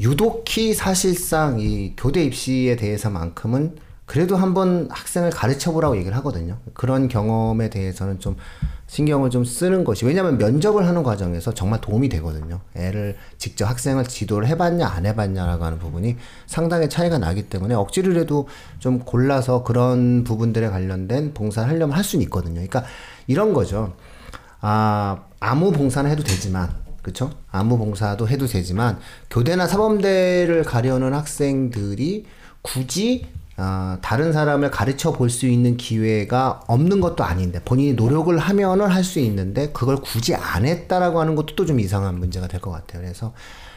[0.00, 6.58] 유독히 사실상 이 교대 입시에 대해서만큼은 그래도 한번 학생을 가르쳐 보라고 얘기를 하거든요.
[6.74, 8.36] 그런 경험에 대해서는 좀
[8.86, 12.60] 신경을 좀 쓰는 것이 왜냐하면 면접을 하는 과정에서 정말 도움이 되거든요.
[12.76, 18.46] 애를 직접 학생을 지도를 해봤냐 안 해봤냐라고 하는 부분이 상당히 차이가 나기 때문에 억지로라도
[18.78, 22.54] 좀 골라서 그런 부분들에 관련된 봉사를 하려면 할 수는 있거든요.
[22.54, 22.84] 그러니까
[23.26, 23.94] 이런 거죠.
[24.60, 26.70] 아 아무 봉사는 해도 되지만
[27.02, 27.30] 그쵸?
[27.52, 28.98] 아무 봉사도 해도 되지만
[29.30, 32.26] 교대나 사범대를 가려는 학생들이
[32.62, 33.26] 굳이
[33.58, 39.02] 아, 다른 사람을 가르쳐 볼 수 있는 기회가 없는 것도 아닌데 본인이 노력을 하면은 할
[39.04, 43.00] 수 있는데 그걸 굳이 안 했다라고 하는 것도 또 좀 이상한 문제가 될 것 같아요.
[43.02, 43.32] 그래서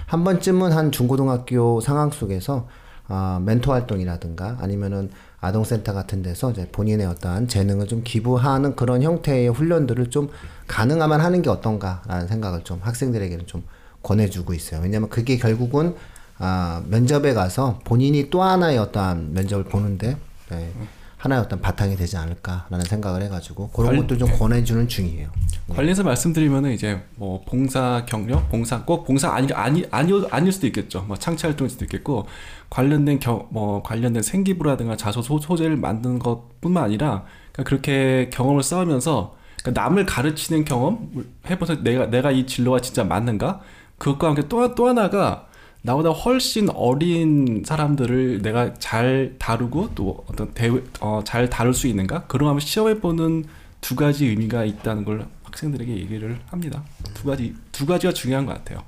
[0.06, 2.68] 한 번쯤은 한 중고등학교 상황 속에서
[3.08, 9.50] 아, 멘토 활동이라든가 아니면은 아동센터 같은 데서 이제 본인의 어떠한 재능을 좀 기부하는 그런 형태의
[9.50, 10.30] 훈련들을 좀
[10.68, 13.64] 가능하면 하는 게 어떤가라는 생각을 좀 학생들에게는 좀
[14.04, 14.82] 권해주고 있어요.
[14.82, 15.96] 왜냐면 그게 결국은
[16.38, 20.18] 아, 면접에 가서 본인이 또 하나의 어떠한 면접을 보는데
[20.50, 20.72] 네,
[21.20, 25.28] 하나의 어떤 바탕이 되지 않을까라는 생각을 해가지고 그런 관- 것도 좀 권해주는 중이에요.
[25.68, 31.02] 관련해서 말씀드리면은 이제 뭐 봉사 경력, 봉사 꼭 봉사 아니 아니 아니 아닐 수도 있겠죠.
[31.08, 32.26] 뭐 창치 활동일 수도 있겠고
[32.70, 39.82] 관련된 경뭐 관련된 생기부라든가 자소 소, 소재를 만드는 것뿐만 아니라 그러니까 그렇게 경험을 쌓으면서 그러니까
[39.84, 41.12] 남을 가르치는 경험
[41.50, 43.60] 해보서 내가 내가 이 진로가 진짜 맞는가
[43.98, 45.49] 그것과 함께 또, 또 하나가
[45.82, 52.26] 나보다 훨씬 어린 사람들을 내가 잘 다루고 또 어떤 대, 어, 잘 다룰 수 있는가
[52.28, 53.46] 그런 거 한번 시험해 보는
[53.82, 56.84] 두 가지 의미가 있다는 걸 학생들에게 얘기를 합니다.
[57.14, 58.84] 두 가지 두 가지가 중요한 것 같아요.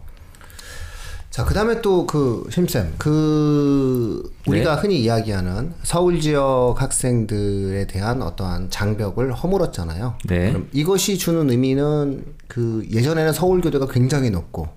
[1.32, 8.70] 자, 그 다음에 또 그, 심쌤, 그, 우리가 흔히 이야기하는 서울 지역 학생들에 대한 어떠한
[8.70, 10.16] 장벽을 허물었잖아요.
[10.26, 10.50] 네.
[10.50, 14.68] 그럼 이것이 주는 의미는 그 예전에는 서울 교대가 굉장히 높고,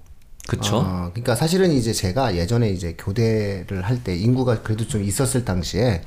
[0.47, 0.77] 그쵸?
[0.77, 6.03] 어, 그러니까 사실은 이제 제가 예전에 이제 교대를 할 때 인구가 그래도 좀 있었을 당시에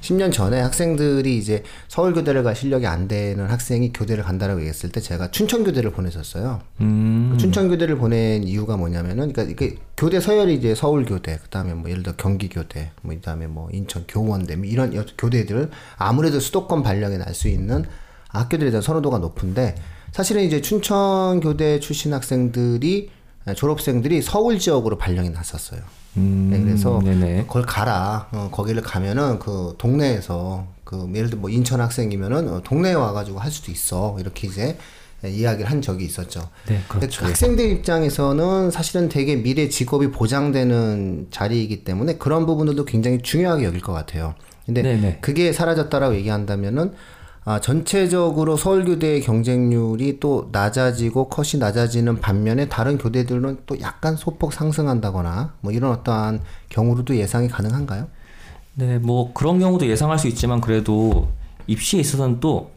[0.00, 5.00] 10년 전에 학생들이 이제 서울 교대를 갈 실력이 안 되는 학생이 교대를 간다라고 얘기했을 때
[5.02, 6.60] 제가 춘천 교대를 보냈었어요.
[6.80, 11.74] 음, 그 춘천 교대를 보낸 이유가 뭐냐면은 그러니까 이게 교대 서열이 이제 서울 교대 그다음에
[11.74, 16.40] 뭐 예를 들어 경기 교대 뭐 그다음에 뭐 인천 교원대 뭐 이런 여- 교대들 아무래도
[16.40, 17.84] 수도권 발령이 날 수 있는
[18.28, 19.74] 학교들에 대한 선호도가 높은데
[20.12, 23.10] 사실은 이제 춘천 교대 출신 학생들이 에,
[23.56, 25.80] 졸업생들이 서울 지역으로 발령이 났었어요.
[26.16, 27.44] 음, 네, 그래서 네네.
[27.46, 28.28] 그걸 가라.
[28.32, 33.50] 어, 거기를 가면은 그 동네에서 그 예를 들어 뭐 인천 학생이면은 어, 동네에 와가지고 할
[33.50, 34.16] 수도 있어.
[34.20, 34.76] 이렇게 이제
[35.24, 36.48] 예, 이야기를 한 적이 있었죠.
[36.66, 37.22] 네, 그렇죠.
[37.22, 43.80] 그 학생들 입장에서는 사실은 되게 미래 직업이 보장되는 자리이기 때문에 그런 부분들도 굉장히 중요하게 여길
[43.80, 44.34] 것 같아요.
[44.66, 45.18] 근데 네네.
[45.20, 46.92] 그게 사라졌다라고 얘기한다면은
[47.44, 55.54] 아, 전체적으로 서울교대의 경쟁률이 또 낮아지고 컷이 낮아지는 반면에 다른 교대들은 또 약간 소폭 상승한다거나
[55.60, 58.06] 뭐 이런 어떠한 경우로도 예상이 가능한가요?
[58.74, 61.28] 네, 뭐 그런 경우도 예상할 수 있지만 그래도
[61.66, 62.70] 입시에 있어서는 또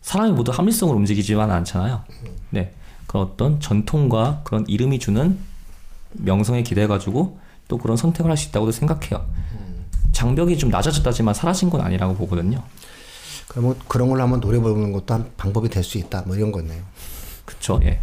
[0.00, 2.02] 사람이 모두 합리성으로 움직이지만 않잖아요.
[2.50, 2.72] 네,
[3.06, 5.36] 그런 어떤 전통과 그런 이름이 주는
[6.12, 9.26] 명성에 기대가지고 또 그런 선택을 할 수 있다고도 생각해요.
[10.12, 12.62] 장벽이 좀 낮아졌다지만 사라진 건 아니라고 보거든요.
[13.56, 16.22] 뭐 그런 걸로 한번 노려보는 것도 한 방법이 될 수 있다.
[16.26, 16.82] 뭐 이런 거네요.
[17.44, 18.00] 그쵸, 예.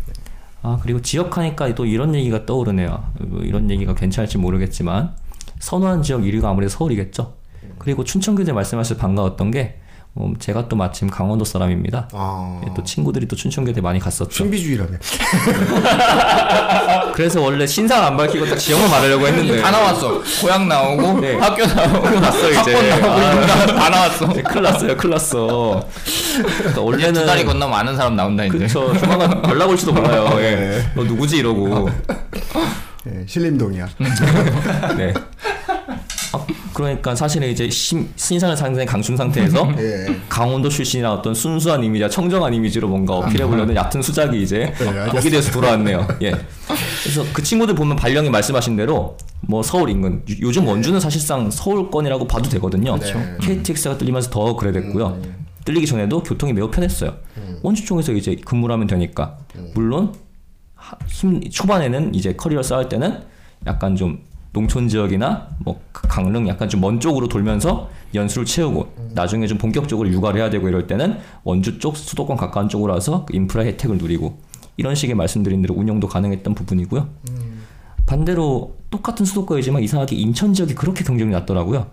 [0.62, 3.04] 아, 그리고 지역 하니까 또 이런 얘기가 떠오르네요.
[3.20, 5.13] 뭐 이런 얘기가 괜찮을지 모르겠지만,
[5.60, 7.34] 선호한 지역 1위가 아무래도 서울이겠죠.
[7.80, 9.80] 그리고 춘천교대 말씀하셔서 반가웠던 게,
[10.15, 12.08] 어, 제가 또 마침 강원도 사람입니다.
[12.13, 14.30] 아, 예, 또 친구들이 또 춘천교대 많이 갔었죠.
[14.32, 14.91] 신비주의라며.
[17.15, 19.60] 그래서 원래 신상 안 밝히고 딱 지역만 말하려고 했는데.
[19.62, 20.21] 다 나왔어.
[20.41, 21.36] 고향 나오고 네.
[21.38, 22.99] 학교 나오고 났어, 이제.
[22.99, 23.45] 나오고
[23.76, 24.28] 다 나왔어.
[24.34, 25.84] 네, 큰일 났어요, 큰일 났어.
[26.38, 27.26] 그러니까 두 원래는.
[27.26, 28.58] 다리 건너면 아는 사람 나온다 이제.
[28.60, 28.95] 그쵸.
[28.99, 30.30] 조만간 연락 올지도 몰라요.
[30.41, 30.84] 예.
[30.93, 31.38] 너 누구지?
[31.38, 31.89] 이러고.
[33.08, 33.88] 예, 신림동이야.
[34.95, 35.12] 네.
[36.73, 40.15] 아, 그러니까 사실은 이제 심, 신상을 상당히 강춘 상태에서 예.
[40.27, 45.05] 강원도 출신이나 어떤 순수한 이미지와 청정한 이미지로 뭔가 어필해 보려는 얕은 수작이 이제 네.
[45.09, 46.07] 거기에 대해서 돌아왔네요.
[46.23, 46.31] 예.
[47.03, 52.27] 그래서 그 친구들 보면 발령이 말씀하신 대로 뭐 서울 인근 요- 요즘 원주는 사실상 서울권이라고
[52.27, 52.95] 봐도 되거든요.
[52.97, 53.19] 그렇죠.
[53.41, 55.21] KTX가 뚫리면서 더 그래 됐고요.
[55.65, 57.15] 뚫리기 전에도 교통이 매우 편했어요.
[57.62, 59.38] 원주 쪽에서 이제 근무를 하면 되니까
[59.75, 60.13] 물론
[60.75, 63.21] 하- 힘 초반에는 이제 커리어 쌓을 때는
[63.67, 64.19] 약간 좀
[64.54, 70.39] 농촌 지역이나 뭐 강릉 약간 좀 먼 쪽으로 돌면서 연수를 채우고 나중에 좀 본격적으로 육아를
[70.39, 74.38] 해야 되고 이럴 때는 원주 쪽 수도권 가까운 쪽으로 와서 그 인프라 혜택을 누리고
[74.78, 77.10] 이런 식의 말씀드린 대로 운영도 가능했던 부분이고요.
[78.06, 81.88] 반대로 똑같은 수도권이지만 이상하게 인천 지역이 그렇게 경쟁이 낮더라고요.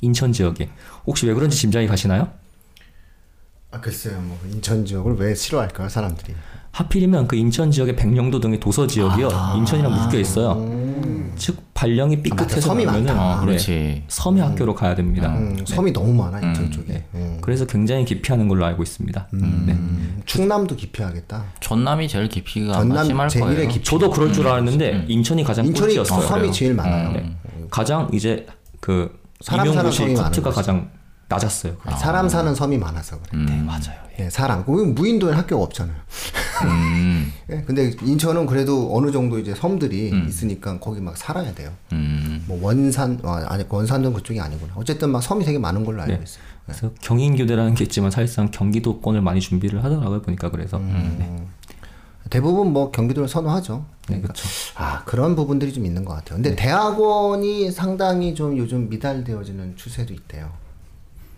[0.00, 0.70] 인천 지역에
[1.06, 2.28] 혹시 왜 그런지 짐작이 가시나요?
[3.70, 6.34] 아 글쎄요, 뭐 인천 지역을 왜 싫어할까요, 사람들이?
[6.70, 10.54] 하필이면 그 인천 지역의 백령도 등의 도서 지역이요 인천이랑 묶여 있어요.
[11.36, 12.22] 즉 발령이 맞다.
[12.22, 13.22] 삐끗해서 섬이 나면은 많다.
[13.22, 14.02] 아, 네, 그렇지.
[14.08, 15.28] 섬의 학교로 가야 됩니다.
[15.36, 16.92] 음, 섬이 너무 많아 인천 쪽에.
[16.92, 17.04] 네.
[17.14, 17.38] 음.
[17.40, 19.28] 그래서 굉장히 기피하는 걸로 알고 있습니다.
[19.32, 19.38] 네.
[19.42, 21.44] 음, 충남도 기피하겠다.
[21.60, 22.28] 전남이 제일
[22.70, 23.68] 아마 전남 심할 거예요.
[23.68, 23.84] 깊이.
[23.84, 26.26] 저도 그럴 줄 알았는데 인천이 가장 인천이 꼴찌였어요.
[26.26, 27.12] 섬이 제일 많아요.
[27.12, 27.36] 네.
[27.70, 28.46] 가장 이제
[28.80, 30.50] 그 사람 사는 임용고시 섬이 많은 커트가.
[30.50, 30.90] 가장
[31.28, 31.76] 낮았어요.
[32.00, 33.44] 사람 사는 섬이 많아서 그래.
[33.44, 34.08] 네 맞아요.
[34.18, 34.64] 예, 사람.
[34.64, 35.96] 그 무인도에 학교가 없잖아요.
[36.64, 41.70] 음, 예, 근데 인천은 그래도 어느 정도 이제 섬들이 있으니까 거기 막 살아야 돼요.
[41.92, 42.44] 음.
[42.48, 44.72] 뭐 원산, 아, 아니 원산은 그쪽이 아니구나.
[44.76, 46.20] 어쨌든 막 섬이 되게 많은 걸로 알고 네.
[46.22, 46.42] 있어요.
[46.64, 51.16] 그래서 경인교대라는 게 있지만 사실상 경기도권을 많이 준비를 하더라고요 보니까 그래서 음.
[51.18, 51.46] 네.
[52.30, 53.84] 대부분 뭐 경기도를 선호하죠.
[54.08, 54.48] 네, 그렇죠.
[54.74, 56.36] 아 그런 부분들이 좀 있는 것 같아요.
[56.36, 60.50] 근데 대학원이 상당히 좀 요즘 미달되어지는 추세도 있대요.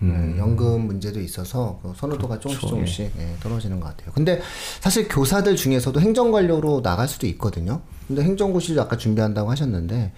[0.03, 2.75] 네, 연금 문제도 있어서 그 선호도가 조금씩 그렇죠.
[2.75, 4.13] 조금씩 예, 떨어지는 것 같아요.
[4.13, 4.41] 근데
[4.81, 7.83] 사실 교사들 중에서도 행정관료로 나갈 수도 있거든요.
[8.09, 10.13] 근데 행정고시를 아까 준비한다고 하셨는데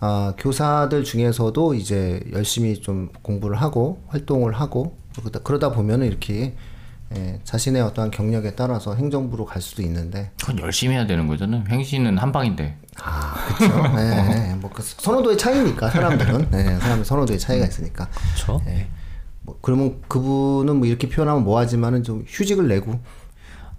[0.00, 6.54] 아, 교사들 중에서도 이제 열심히 좀 공부를 하고 활동을 하고 그러다, 그러다 보면은 이렇게
[7.16, 11.64] 예, 자신의 어떠한 경력에 따라서 행정부로 갈 수도 있는데 그건 열심히 해야 되는 거잖아요.
[11.68, 12.76] 행시는 한 방인데.
[13.00, 13.96] 아, 그렇죠.
[13.96, 18.08] 네, 뭐그 선호도의 차이니까 사람들은 네, 사람 선호도의 차이가 있으니까.
[18.08, 18.60] 그렇죠.
[18.66, 18.88] 예.
[19.48, 23.00] 뭐 그러면 그분은 뭐 이렇게 표현하면 뭐하지만은 좀 휴직을 내고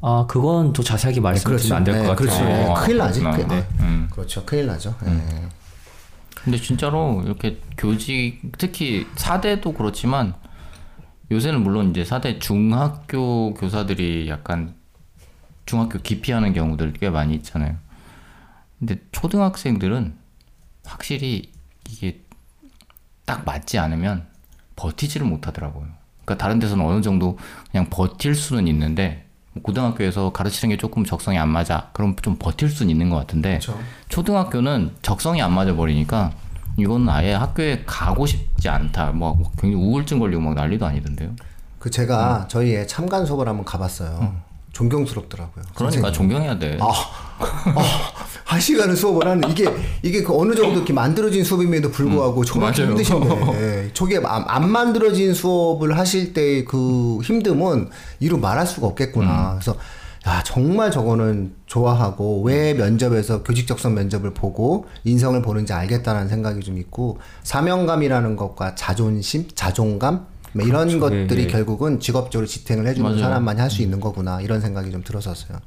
[0.01, 2.15] 아 그건 또 자세하게 말씀드리면 안 될것 네, 같아요.
[2.15, 2.43] 그렇죠.
[2.43, 3.19] 네, 어, 큰일 나지.
[3.19, 3.47] 그렇구나.
[3.47, 3.67] 큰일, 네.
[3.81, 4.09] 음.
[4.11, 4.45] 그렇죠.
[4.45, 4.95] 큰일 나죠.
[5.05, 5.47] 예.
[6.43, 10.33] 근데 진짜로 이렇게 교직 특히 사대도 그렇지만
[11.31, 14.73] 요새는 물론 이제 사대 중학교 교사들이 약간
[15.65, 17.75] 중학교 기피하는 경우들 꽤 많이 있잖아요.
[18.79, 20.15] 근데 초등학생들은
[20.85, 21.51] 확실히
[21.89, 22.21] 이게
[23.25, 24.25] 딱 맞지 않으면
[24.79, 25.85] 버티지를 못하더라고요.
[26.23, 27.37] 그러니까 다른 데서는 어느 정도
[27.71, 29.25] 그냥 버틸 수는 있는데
[29.61, 31.89] 고등학교에서 가르치는 게 조금 적성이 안 맞아.
[31.91, 33.77] 그럼 좀 버틸 수는 있는 것 같은데 그렇죠.
[34.07, 36.31] 초등학교는 적성이 안 맞아 버리니까
[36.77, 39.11] 이건 아예 학교에 가고 싶지 않다.
[39.11, 41.35] 뭐 굉장히 우울증 걸리고 막 난리도 아니던데요.
[41.77, 44.48] 그 제가 저희 애 참관 수업을 한번 가봤어요.
[44.73, 45.65] 존경스럽더라고요.
[45.75, 46.77] 그러니까 존경해야 돼.
[48.45, 49.69] 한 시간을 수업을 하는 이게
[50.01, 52.91] 이게 그 어느 정도 이렇게 만들어진 수업임에도 불구하고 저렇게 맞아요.
[52.91, 53.51] 힘드신데
[53.85, 59.53] 예, 저게 안, 안 만들어진 수업을 하실 때 그 힘듦은 이루 말할 수가 없겠구나.
[59.59, 59.75] 그래서
[60.27, 67.19] 야 정말 저거는 좋아하고 왜 면접에서 교직적성 면접을 보고 인성을 보는지 알겠다는 생각이 좀 있고
[67.43, 70.99] 사명감이라는 것과 자존심, 자존감 뭐 이런 그렇죠.
[70.99, 71.47] 것들이 예, 예.
[71.47, 73.21] 결국은 직업적으로 지탱을 해주는 맞아요.
[73.23, 75.59] 사람만이 할 수 있는 거구나 이런 생각이 좀 들었었어요.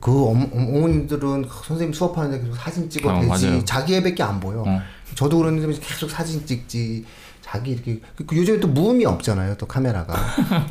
[0.00, 3.64] 그 어머, 어머님들은 선생님 수업하는데 계속 사진 찍어 어, 대지 맞아요.
[3.64, 4.64] 자기 애밖에 안 보여.
[4.66, 4.80] 어.
[5.14, 7.04] 저도 그런데 계속 사진 찍지.
[7.42, 9.56] 자기 이렇게 그, 그 요즘에 또 무음이 없잖아요.
[9.58, 10.14] 또 카메라가.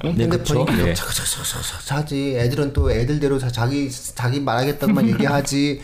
[0.05, 0.15] 응?
[0.17, 0.65] 네, 핸드폰이.
[0.65, 0.93] 계속 네.
[0.93, 2.35] 차차차차차 하지.
[2.37, 5.81] 애들은 또 애들대로 자, 자기 자기 말하겠다고만 얘기하지.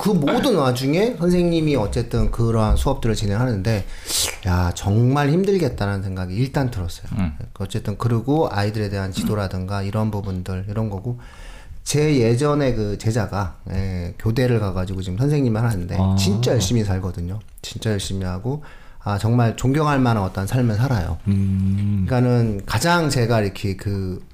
[0.00, 3.84] 그 모든 와중에 선생님이 어쨌든 그러한 수업들을 진행하는데
[4.46, 7.06] 야 정말 힘들겠다는 생각이 일단 들었어요.
[7.18, 7.36] 음.
[7.58, 11.18] 어쨌든 그리고 아이들에 대한 지도라든가 이런 부분들 이런 거고
[11.84, 16.16] 제 예전에 그 제자가 예, 교대를 가가지고 지금 선생님을 하는데 아.
[16.18, 17.38] 진짜 열심히 살거든요.
[17.60, 18.64] 진짜 열심히 하고
[19.02, 21.18] 아 정말 존경할 만한 어떤 삶을 살아요.
[21.26, 24.24] 음, 그러니까는 가장 제가 이렇게 그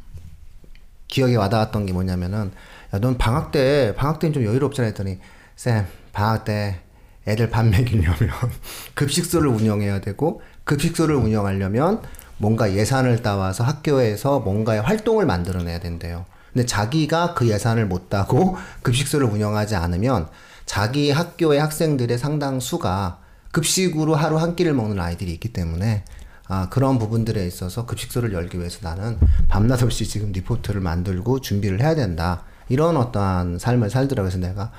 [1.08, 2.52] 기억에 와닿았던 게 뭐냐면은
[2.94, 5.18] 야 넌 방학 때 방학 때는 좀 여유롭잖아 했더니
[5.56, 6.80] 쌤 방학 때
[7.26, 8.14] 애들 밥 먹이려면
[8.94, 12.02] 급식소를 운영해야 되고 급식소를 운영하려면
[12.38, 16.26] 뭔가 예산을 따와서 학교에서 뭔가의 활동을 만들어내야 된대요.
[16.52, 20.28] 근데 자기가 그 예산을 못 따고 급식소를 운영하지 않으면
[20.66, 23.18] 자기 학교의 학생들의 상당수가
[23.52, 26.04] 급식으로 하루 한 끼를 먹는 아이들이 있기 때문에
[26.48, 31.94] 아, 그런 부분들에 있어서 급식소를 열기 위해서 나는 밤낮 없이 지금 리포트를 만들고 준비를 해야
[31.94, 32.44] 된다.
[32.68, 34.30] 이런 어떠한 삶을 살더라고요.
[34.30, 34.70] 그래서 내가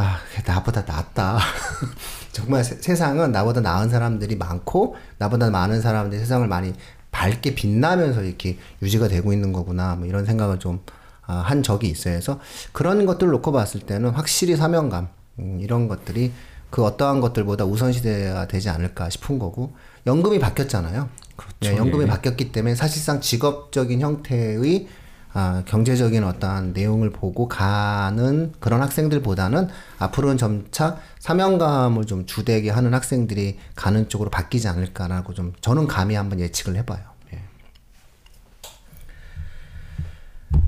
[0.00, 1.38] 아, 나보다 낫다.
[2.32, 6.72] 정말 세, 세상은 나보다 나은 사람들이 많고 나보다 많은 사람들이 세상을 많이
[7.10, 9.96] 밝게 빛나면서 이렇게 유지가 되고 있는 거구나.
[9.96, 10.80] 뭐 이런 생각을 좀
[11.26, 12.14] 아, 한 적이 있어요.
[12.14, 12.40] 그래서
[12.72, 15.08] 그런 것들을 놓고 봤을 때는 확실히 사명감
[15.38, 16.32] 음, 이런 것들이
[16.70, 19.74] 그 어떠한 것들보다 우선시대가 되지 않을까 싶은 거고
[20.06, 21.08] 연금이 바뀌었잖아요.
[21.60, 22.06] 네, 연금이 예.
[22.06, 24.88] 바뀌었기 때문에 사실상 직업적인 형태의
[25.32, 33.58] 아, 경제적인 어떠한 내용을 보고 가는 그런 학생들보다는 앞으로는 점차 사명감을 좀 주되게 하는 학생들이
[33.76, 37.00] 가는 쪽으로 바뀌지 않을까라고 좀 저는 감히 한번 예측을 해봐요.
[37.32, 37.42] 예.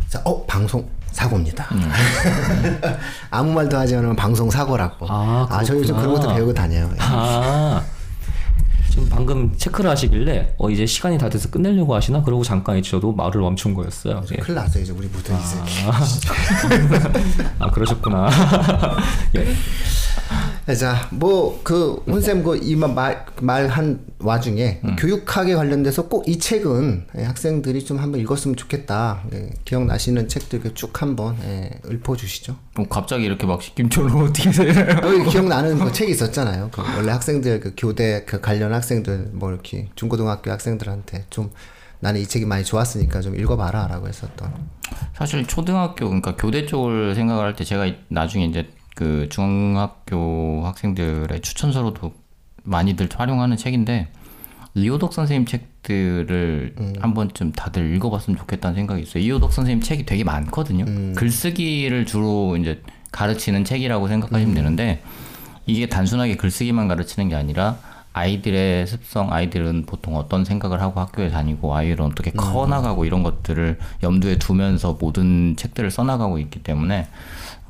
[0.08, 1.66] 자, 어 방송 사고입니다.
[3.30, 5.06] 아무 말도 하지 않으면 방송 사고라고.
[5.10, 6.36] 아, 아, 저희 요즘 그런 것도 그렇구나.
[6.36, 6.88] 배우고 다녀요.
[6.92, 6.96] 예.
[7.00, 7.82] 아
[8.92, 13.40] 지금 방금 체크를 하시길래 어 이제 시간이 다 돼서 끝내려고 하시나 그러고 잠깐 저도 말을
[13.40, 14.22] 멈춘 거였어요.
[14.32, 14.36] 예.
[14.36, 15.56] 큰일 났어요 이제 우리 무슨 이제.
[17.58, 18.28] 아 그러셨구나.
[19.36, 19.46] 예.
[20.78, 24.96] 자, 뭐 그 혼쌤 그이말 말한 와중에 음.
[24.96, 29.22] 교육학에 관련돼서 꼭 이 책은 예, 학생들이 좀 한번 읽었으면 좋겠다.
[29.32, 32.56] 예, 기억나시는 책들 쭉 한번 예, 읊어주시죠.
[32.76, 34.86] 뭐 갑자기 이렇게 막 시킴처럼 어떻게 해요?
[35.02, 36.68] 여기 기억나는 그 책이 있었잖아요.
[36.70, 41.50] 그 원래 학생들 그 교대 그 관련 학생들 뭐 이렇게 중고등학교 학생들한테 좀
[41.98, 44.52] 나는 이 책이 많이 좋았으니까 좀 읽어봐라라고 했었던.
[45.16, 52.12] 사실 초등학교 그러니까 교대 쪽을 생각을 할때 제가 이- 나중에 이제 그 중학교 학생들의 추천서로도
[52.64, 54.08] 많이들 활용하는 책인데
[54.74, 59.22] 이호덕 선생님 책들을 한 번쯤 다들 읽어봤으면 좋겠다는 생각이 있어요.
[59.22, 60.84] 이호덕 선생님 책이 되게 많거든요.
[61.14, 65.02] 글쓰기를 주로 이제 가르치는 책이라고 생각하시면 되는데
[65.66, 67.78] 이게 단순하게 글쓰기만 가르치는 게 아니라
[68.14, 74.38] 아이들의 습성, 아이들은 보통 어떤 생각을 하고 학교에 다니고 아이들은 어떻게 커나가고 이런 것들을 염두에
[74.38, 77.08] 두면서 모든 책들을 써나가고 있기 때문에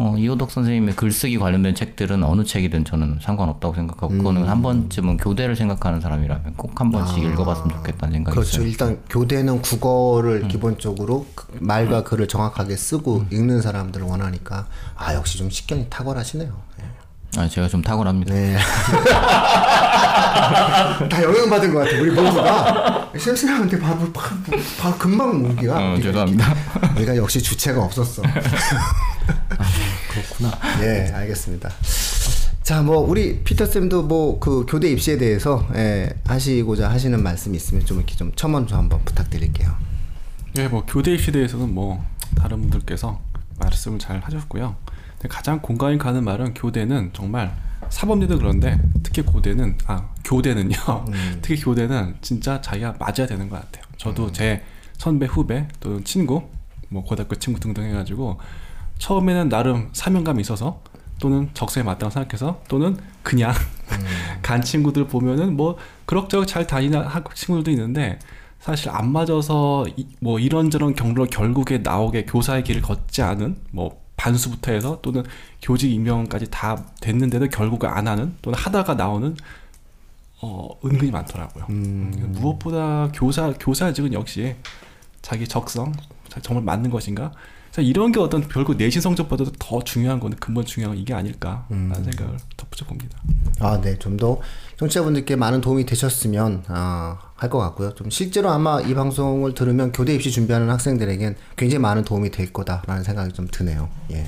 [0.02, 5.54] 어, 이호덕 선생님의 글쓰기 관련된 책들은 어느 책이든 저는 상관없다고 생각하고 그거는 한 번쯤은 교대를
[5.56, 8.56] 생각하는 사람이라면 꼭 한 번씩 읽어봤으면 좋겠다는 생각이 그렇죠.
[8.62, 8.66] 있어요.
[8.66, 15.48] 일단 교대는 국어를 기본적으로 그 말과 글을 정확하게 쓰고 읽는 사람들을 원하니까 아 역시 좀
[15.48, 16.52] 식견이 탁월하시네요.
[16.80, 16.84] 예.
[17.36, 18.34] 아, 제가 좀 탁월합니다.
[18.34, 18.56] 네.
[21.08, 21.96] 다 영향받은 것 같아.
[22.00, 24.36] 우리 모두가 쌤쌤한테 바로 바로,
[24.78, 25.92] 바로 금방 오기가.
[25.94, 26.54] 어, 죄송합니다.
[26.96, 28.22] 우리가 역시 주체가 없었어.
[30.10, 30.58] 그렇구나.
[30.82, 31.70] 예, 알겠습니다.
[32.62, 37.84] 자, 뭐 우리 피터 쌤도 뭐 그 교대 입시에 대해서 예, 하시고자 하시는 말씀이 있으면
[37.86, 39.74] 좀 이렇게 좀 첨언 좀 한번 부탁드릴게요.
[40.58, 42.04] 예, 뭐 교대 입시에 대해서는 뭐
[42.36, 43.20] 다른 분들께서
[43.58, 44.76] 말씀을 잘 하셨고요.
[45.28, 47.54] 가장 공감이 가는 말은 교대는 정말
[47.88, 50.76] 사범대도 그런데 특히 고대는 아 교대는요.
[51.42, 53.84] 특히 교대는 진짜 자기가 맞아야 되는 것 같아요.
[53.96, 54.62] 저도 제
[54.96, 56.42] 선배 후배 또는 친구
[56.88, 58.38] 뭐 고등학교 친구 등등 해가지고
[58.98, 60.80] 처음에는 나름 사명감이 있어서
[61.18, 63.52] 또는 적성에 맞다고 생각해서 또는 그냥
[64.42, 68.18] 간 친구들 보면은 뭐 그럭저럭 잘 다니는 학 친구들도 있는데
[68.58, 74.70] 사실 안 맞아서 이, 뭐 이런저런 경로로 결국에 나오게 교사의 길을 걷지 않은 뭐 반수부터
[74.72, 75.24] 해서 또는
[75.60, 79.36] 교직 임명까지 다 됐는데도 결국에 안 하는 또는 하다가 나오는
[80.40, 81.66] 어 은근히 많더라고요.
[81.70, 84.54] 음, 무엇보다 교사 교사직은 역시
[85.22, 85.92] 자기 적성
[86.28, 87.32] 자- 정말 맞는 것인가?
[87.72, 92.04] 자, 이런 게 어떤 결국 내신 성적보다도 더 중요한 거는 근본 중요한 건 이게 아닐까라는
[92.04, 93.18] 생각을 덧붙여 봅니다.
[93.60, 93.98] 아, 네.
[93.98, 94.38] 좀 더
[94.76, 97.92] 청취자분들께 많은 도움이 되셨으면 아, 할 것 같고요.
[97.94, 103.02] 좀 실제로 아마 이 방송을 들으면 교대 입시 준비하는 학생들에겐 굉장히 많은 도움이 될 거다라는
[103.02, 103.88] 생각이 좀 드네요.
[104.12, 104.26] 예.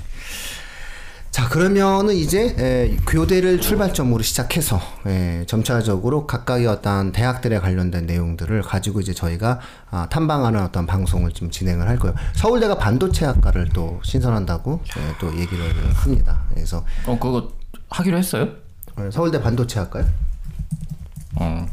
[1.31, 9.01] 자, 그러면은 이제 에, 교대를 출발점으로 시작해서 에, 점차적으로 각각의 어떤 대학들에 관련된 내용들을 가지고
[9.01, 9.59] 이제 저희가
[9.91, 12.15] 아, 탐방하는 어떤 방송을 좀 진행을 할 거예요.
[12.35, 16.43] 서울대가 반도체학과를 또 신설한다고 에, 또 얘기를 합니다.
[16.51, 17.49] 그래서 어 그거
[17.91, 18.49] 하기로 했어요?
[18.97, 20.05] 어, 서울대 반도체학과요?
[21.41, 21.67] 어.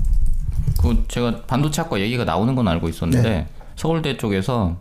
[0.82, 3.48] 그 제가 반도체학과 얘기가 나오는 건 알고 있었는데 네.
[3.76, 4.78] 서울대 쪽에서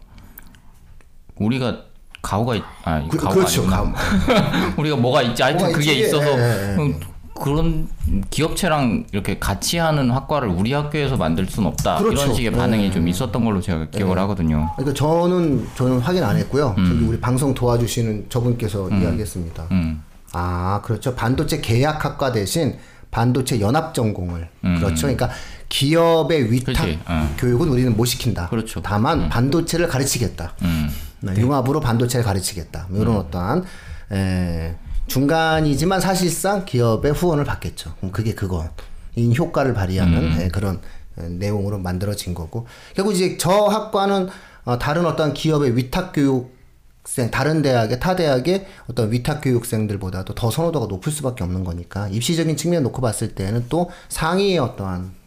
[1.36, 1.78] 우리가
[2.22, 3.62] 가오가 있, 아 그, 가오가 그렇죠.
[3.62, 3.92] 아니구나.
[3.92, 6.04] 가- 우리가 뭐가 있지 하여튼 뭐가 그게 있지?
[6.06, 6.76] 있어서 예, 예, 예.
[6.82, 7.00] 음,
[7.40, 7.88] 그런
[8.28, 12.22] 기업체랑 이렇게 같이 하는 학과를 우리 학교에서 만들 순 없다 그렇죠.
[12.22, 12.90] 이런 식의 반응이 예.
[12.90, 14.70] 좀 있었던 걸로 제가 기억을 하거든요.
[14.76, 16.74] 그러니까 저는 저는 확인 안 했고요.
[16.76, 19.68] 저기 우리 방송 도와주시는 저분께서 이야기했습니다.
[19.70, 20.02] 음.
[20.34, 21.14] 아 그렇죠.
[21.14, 22.76] 반도체 계약학과 대신
[23.10, 25.02] 반도체 연합 전공을 그렇죠.
[25.06, 25.30] 그러니까
[25.70, 26.76] 기업의 위탁.
[27.06, 27.34] 어.
[27.38, 28.48] 교육은 우리는 못 시킨다.
[28.50, 28.82] 그렇죠.
[28.82, 30.54] 다만 반도체를 가르치겠다.
[30.62, 30.90] 음.
[31.20, 32.86] 네, 융합으로 반도체를 가르치겠다.
[32.90, 33.64] 뭐 이런 어떠한
[34.12, 34.74] 에,
[35.06, 37.94] 중간이지만 사실상 기업의 후원을 받겠죠.
[37.98, 38.68] 그럼 그게 그거
[39.16, 40.80] 인 효과를 발휘하는 에, 그런
[41.18, 44.28] 에, 내용으로 만들어진 거고 결국 이제 저 학과는
[44.64, 46.58] 어, 다른 어떤 기업의 위탁 교육
[47.04, 52.56] 생 다른 대학의 타 대학의 어떤 위탁 교육생들보다도 더 선호도가 높을 수밖에 없는 거니까 입시적인
[52.56, 55.19] 측면 놓고 봤을 때는 또 상위의 어떠한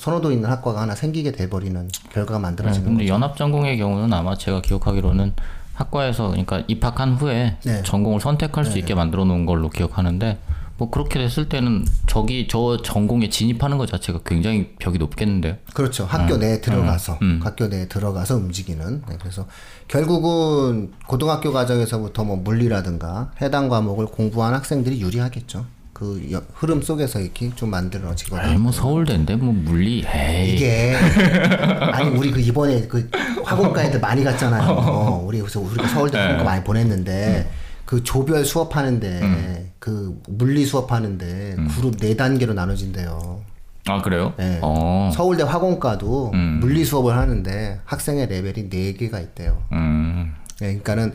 [0.00, 4.62] 선호도 있는 학과가 하나 생기게 돼버리는 결과가 네, 만들어지는 근데 연합 전공의 경우는 아마 제가
[4.62, 5.34] 기억하기로는
[5.74, 7.82] 학과에서 그러니까 입학한 후에 네.
[7.82, 10.38] 전공을 선택할 수 있게 만들어 놓은 걸로 기억하는데
[10.78, 15.56] 뭐 그렇게 됐을 때는 저기 저 전공에 진입하는 것 자체가 굉장히 벽이 높겠는데요.
[15.74, 16.06] 그렇죠.
[16.06, 19.02] 학교 내에 들어가서 학교 내에 들어가서 움직이는.
[19.06, 19.46] 네, 그래서
[19.88, 25.66] 결국은 고등학교 과정에서부터 뭐 물리라든가 해당 과목을 공부한 학생들이 유리하겠죠.
[26.00, 28.40] 그 여- 흐름 속에서 이렇게 좀 만들어지거든요.
[28.48, 30.96] 아니 뭐 서울대인데 뭐 물리 에이 이게
[31.92, 33.10] 아니 우리 그 이번에 그
[33.44, 34.62] 학원가 애들 많이 갔잖아요.
[34.70, 37.50] 어, 우리 그래서 우리가 서울대 학원가 많이 보냈는데
[37.84, 43.42] 그 조별 수업하는데 그 물리 수업하는데 그룹 네 단계로 나눠진대요.
[43.86, 44.32] 아 그래요?
[44.38, 44.58] 네.
[44.62, 45.10] 어.
[45.14, 46.30] 서울대 학원가도
[46.60, 49.62] 물리 수업을 하는데 학생의 레벨이 네 개가 있대요.
[49.72, 50.32] 음.
[50.60, 51.12] 네, 그러니까는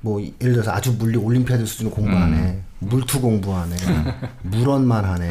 [0.00, 3.76] 뭐 예를 들어서 아주 물리 올림피아드 수준 공부 안 해, 물two 공부 안 해,
[4.42, 5.28] 물one만 하네,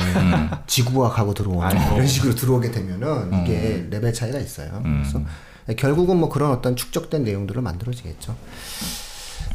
[0.67, 1.93] 지구과학하고 들어오네.
[1.95, 4.83] 이런 식으로 들어오게 되면은 이게 레벨 차이가 있어요.
[4.83, 5.21] 그래서
[5.77, 8.35] 결국은 뭐 그런 어떤 축적된 내용들을 만들어지겠죠.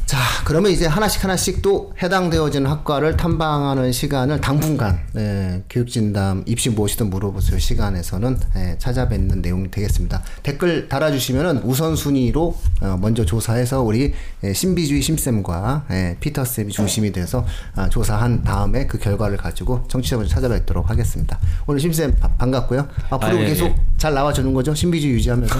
[0.05, 7.09] 자, 그러면 이제 하나씩 하나씩 또 해당되어지는 학과를 탐방하는 시간을 당분간 예, 교육진담 입시 무엇이든
[7.09, 10.21] 물어보세요 시간에서는 예, 찾아뵙는 내용이 되겠습니다.
[10.43, 17.45] 댓글 달아주시면은 우선순위로 어, 먼저 조사해서 우리 예, 신비주의 심쌤과 예, 피터쌤이 중심이 돼서
[17.75, 21.39] 아, 조사한 다음에 그 결과를 가지고 청취자분들 찾아뵙도록 하겠습니다.
[21.65, 22.87] 오늘 심쌤 바- 반갑고요.
[23.09, 23.75] 앞으로 아, 예, 계속 예.
[23.97, 24.75] 잘 나와주는 거죠?
[24.75, 25.55] 신비주의 유지하면서.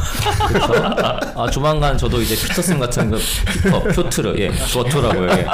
[0.50, 0.74] 그렇죠.
[1.36, 3.18] 아 조만간 저도 이제 피터슨 같은 그
[3.64, 5.30] 피터 표트 르예 조토라고요.
[5.32, 5.46] 예.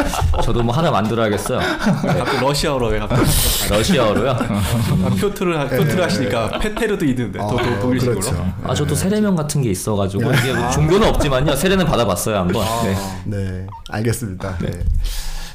[0.44, 1.60] 저도 뭐 하나 만들어야겠어요.
[1.60, 3.24] 갑자기 러시아어로 왜 갑자기
[3.70, 4.32] 러시아어로요.
[4.32, 8.54] 아, 표트를 하- 표트를 하시니까 페테르도 있는데 더 더- 독일식으로 그렇죠.
[8.64, 12.66] 아 저도 세례명 같은 게 있어가지고 이게 뭐 종교는 없지만요 세례는 받아봤어요 한번.
[12.84, 12.96] 네.
[13.26, 14.58] 네, 알겠습니다.
[14.60, 14.72] 네.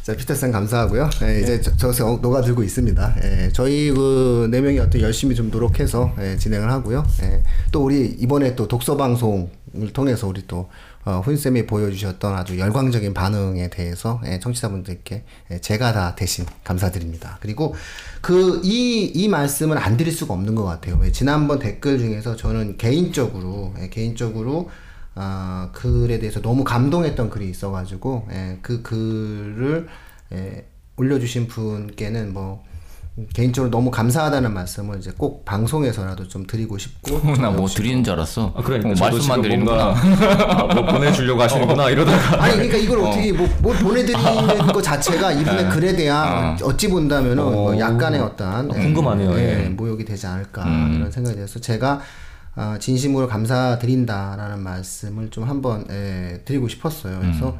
[0.03, 1.09] 자, 피터쌤 감사하고요.
[1.22, 3.14] 예, 이제 저, 저서 녹아들고 있습니다.
[3.25, 7.07] 예, 저희 그 네 명이 어떤 열심히 좀 노력해서 예, 진행을 하고요.
[7.22, 9.49] 예, 또 우리 이번에 또 독서 방송을
[9.95, 10.68] 통해서 우리 또
[11.05, 17.38] 어, 훈쌤이 보여주셨던 아주 열광적인 반응에 대해서 예, 청취자분들께 예, 제가 다 대신 감사드립니다.
[17.40, 17.74] 그리고
[18.20, 21.00] 그 이 이 말씀은 안 드릴 수가 없는 것 같아요.
[21.05, 24.70] 예, 지난번 댓글 중에서 저는 개인적으로 예, 개인적으로
[25.16, 29.86] 아, 글에 대해서 너무 감동했던 글이 있어가지고, 예, 그 글을,
[30.32, 30.64] 예,
[30.96, 32.74] 올려주신 분께는 뭐, 음,
[33.32, 37.20] 개인적으로 너무 감사하다는 말씀을 이제 꼭 방송에서라도 좀 드리고 싶고.
[37.40, 38.52] 나뭐 역시 드리는 줄 알았어.
[38.56, 39.94] 아 그러니까 어, 말씀만 드리는구나.
[39.94, 43.10] 뭔가 아, 뭐 보내주려고 하시는구나 이러다가 아니 그러니까 이걸 어.
[43.10, 48.74] 떻게 뭐, 뭘 보내드리는 것 자체가 이분의 글에 대한 어찌 본다면은 뭐 약간의 어떤 아,
[48.74, 49.68] 궁금하네요, 예, 예.
[49.68, 52.00] 모욕이 되지 않을까 이런 생각이 들어서 제가
[52.56, 57.20] 아, 진심으로 감사드린다라는 말씀을 좀 한번 예, 드리고 싶었어요.
[57.20, 57.56] 그래서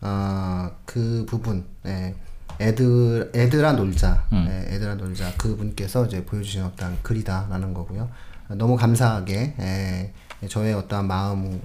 [0.00, 2.14] 아, 그 부분 예,
[2.60, 8.08] 애들 애들아 놀자 예, 애들아 놀자 그분께서 이제 보여주신 어떤 글이다라는 거고요.
[8.48, 10.12] 너무 감사하게 예,
[10.48, 11.60] 저의 어떤 마음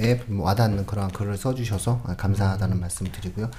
[0.00, 3.50] 에 와닿는 그런 글을 써주셔서 감사하다는 말씀 드리고요.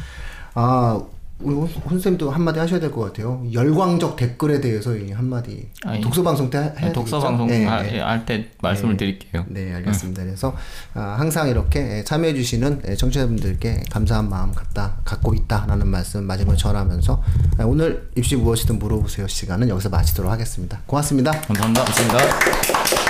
[0.56, 3.44] 아, 우 훈쌤도 한마디 하셔야 될 것 같아요.
[3.52, 7.38] 열광적 댓글에 대해서 이 한마디 아니, 독서 방송 때 해- 해야 독서 되겠죠?
[7.38, 8.26] 방송 예, 할 예.
[8.26, 9.46] 때 말씀을 드릴게요.
[9.50, 10.24] 네, 알겠습니다.
[10.24, 10.56] 그래서
[10.94, 17.24] 아, 항상 이렇게 참여해주시는 예, 청취자분들께 감사한 마음 갖다 갖고 있다라는 말씀 마지막으로 전하면서
[17.60, 20.80] 아, 오늘 입시 무엇이든 물어보세요 시간은 여기서 마치도록 하겠습니다.
[20.86, 21.32] 고맙습니다.
[21.42, 21.84] 감사합니다.
[21.84, 23.03] 맞습니다.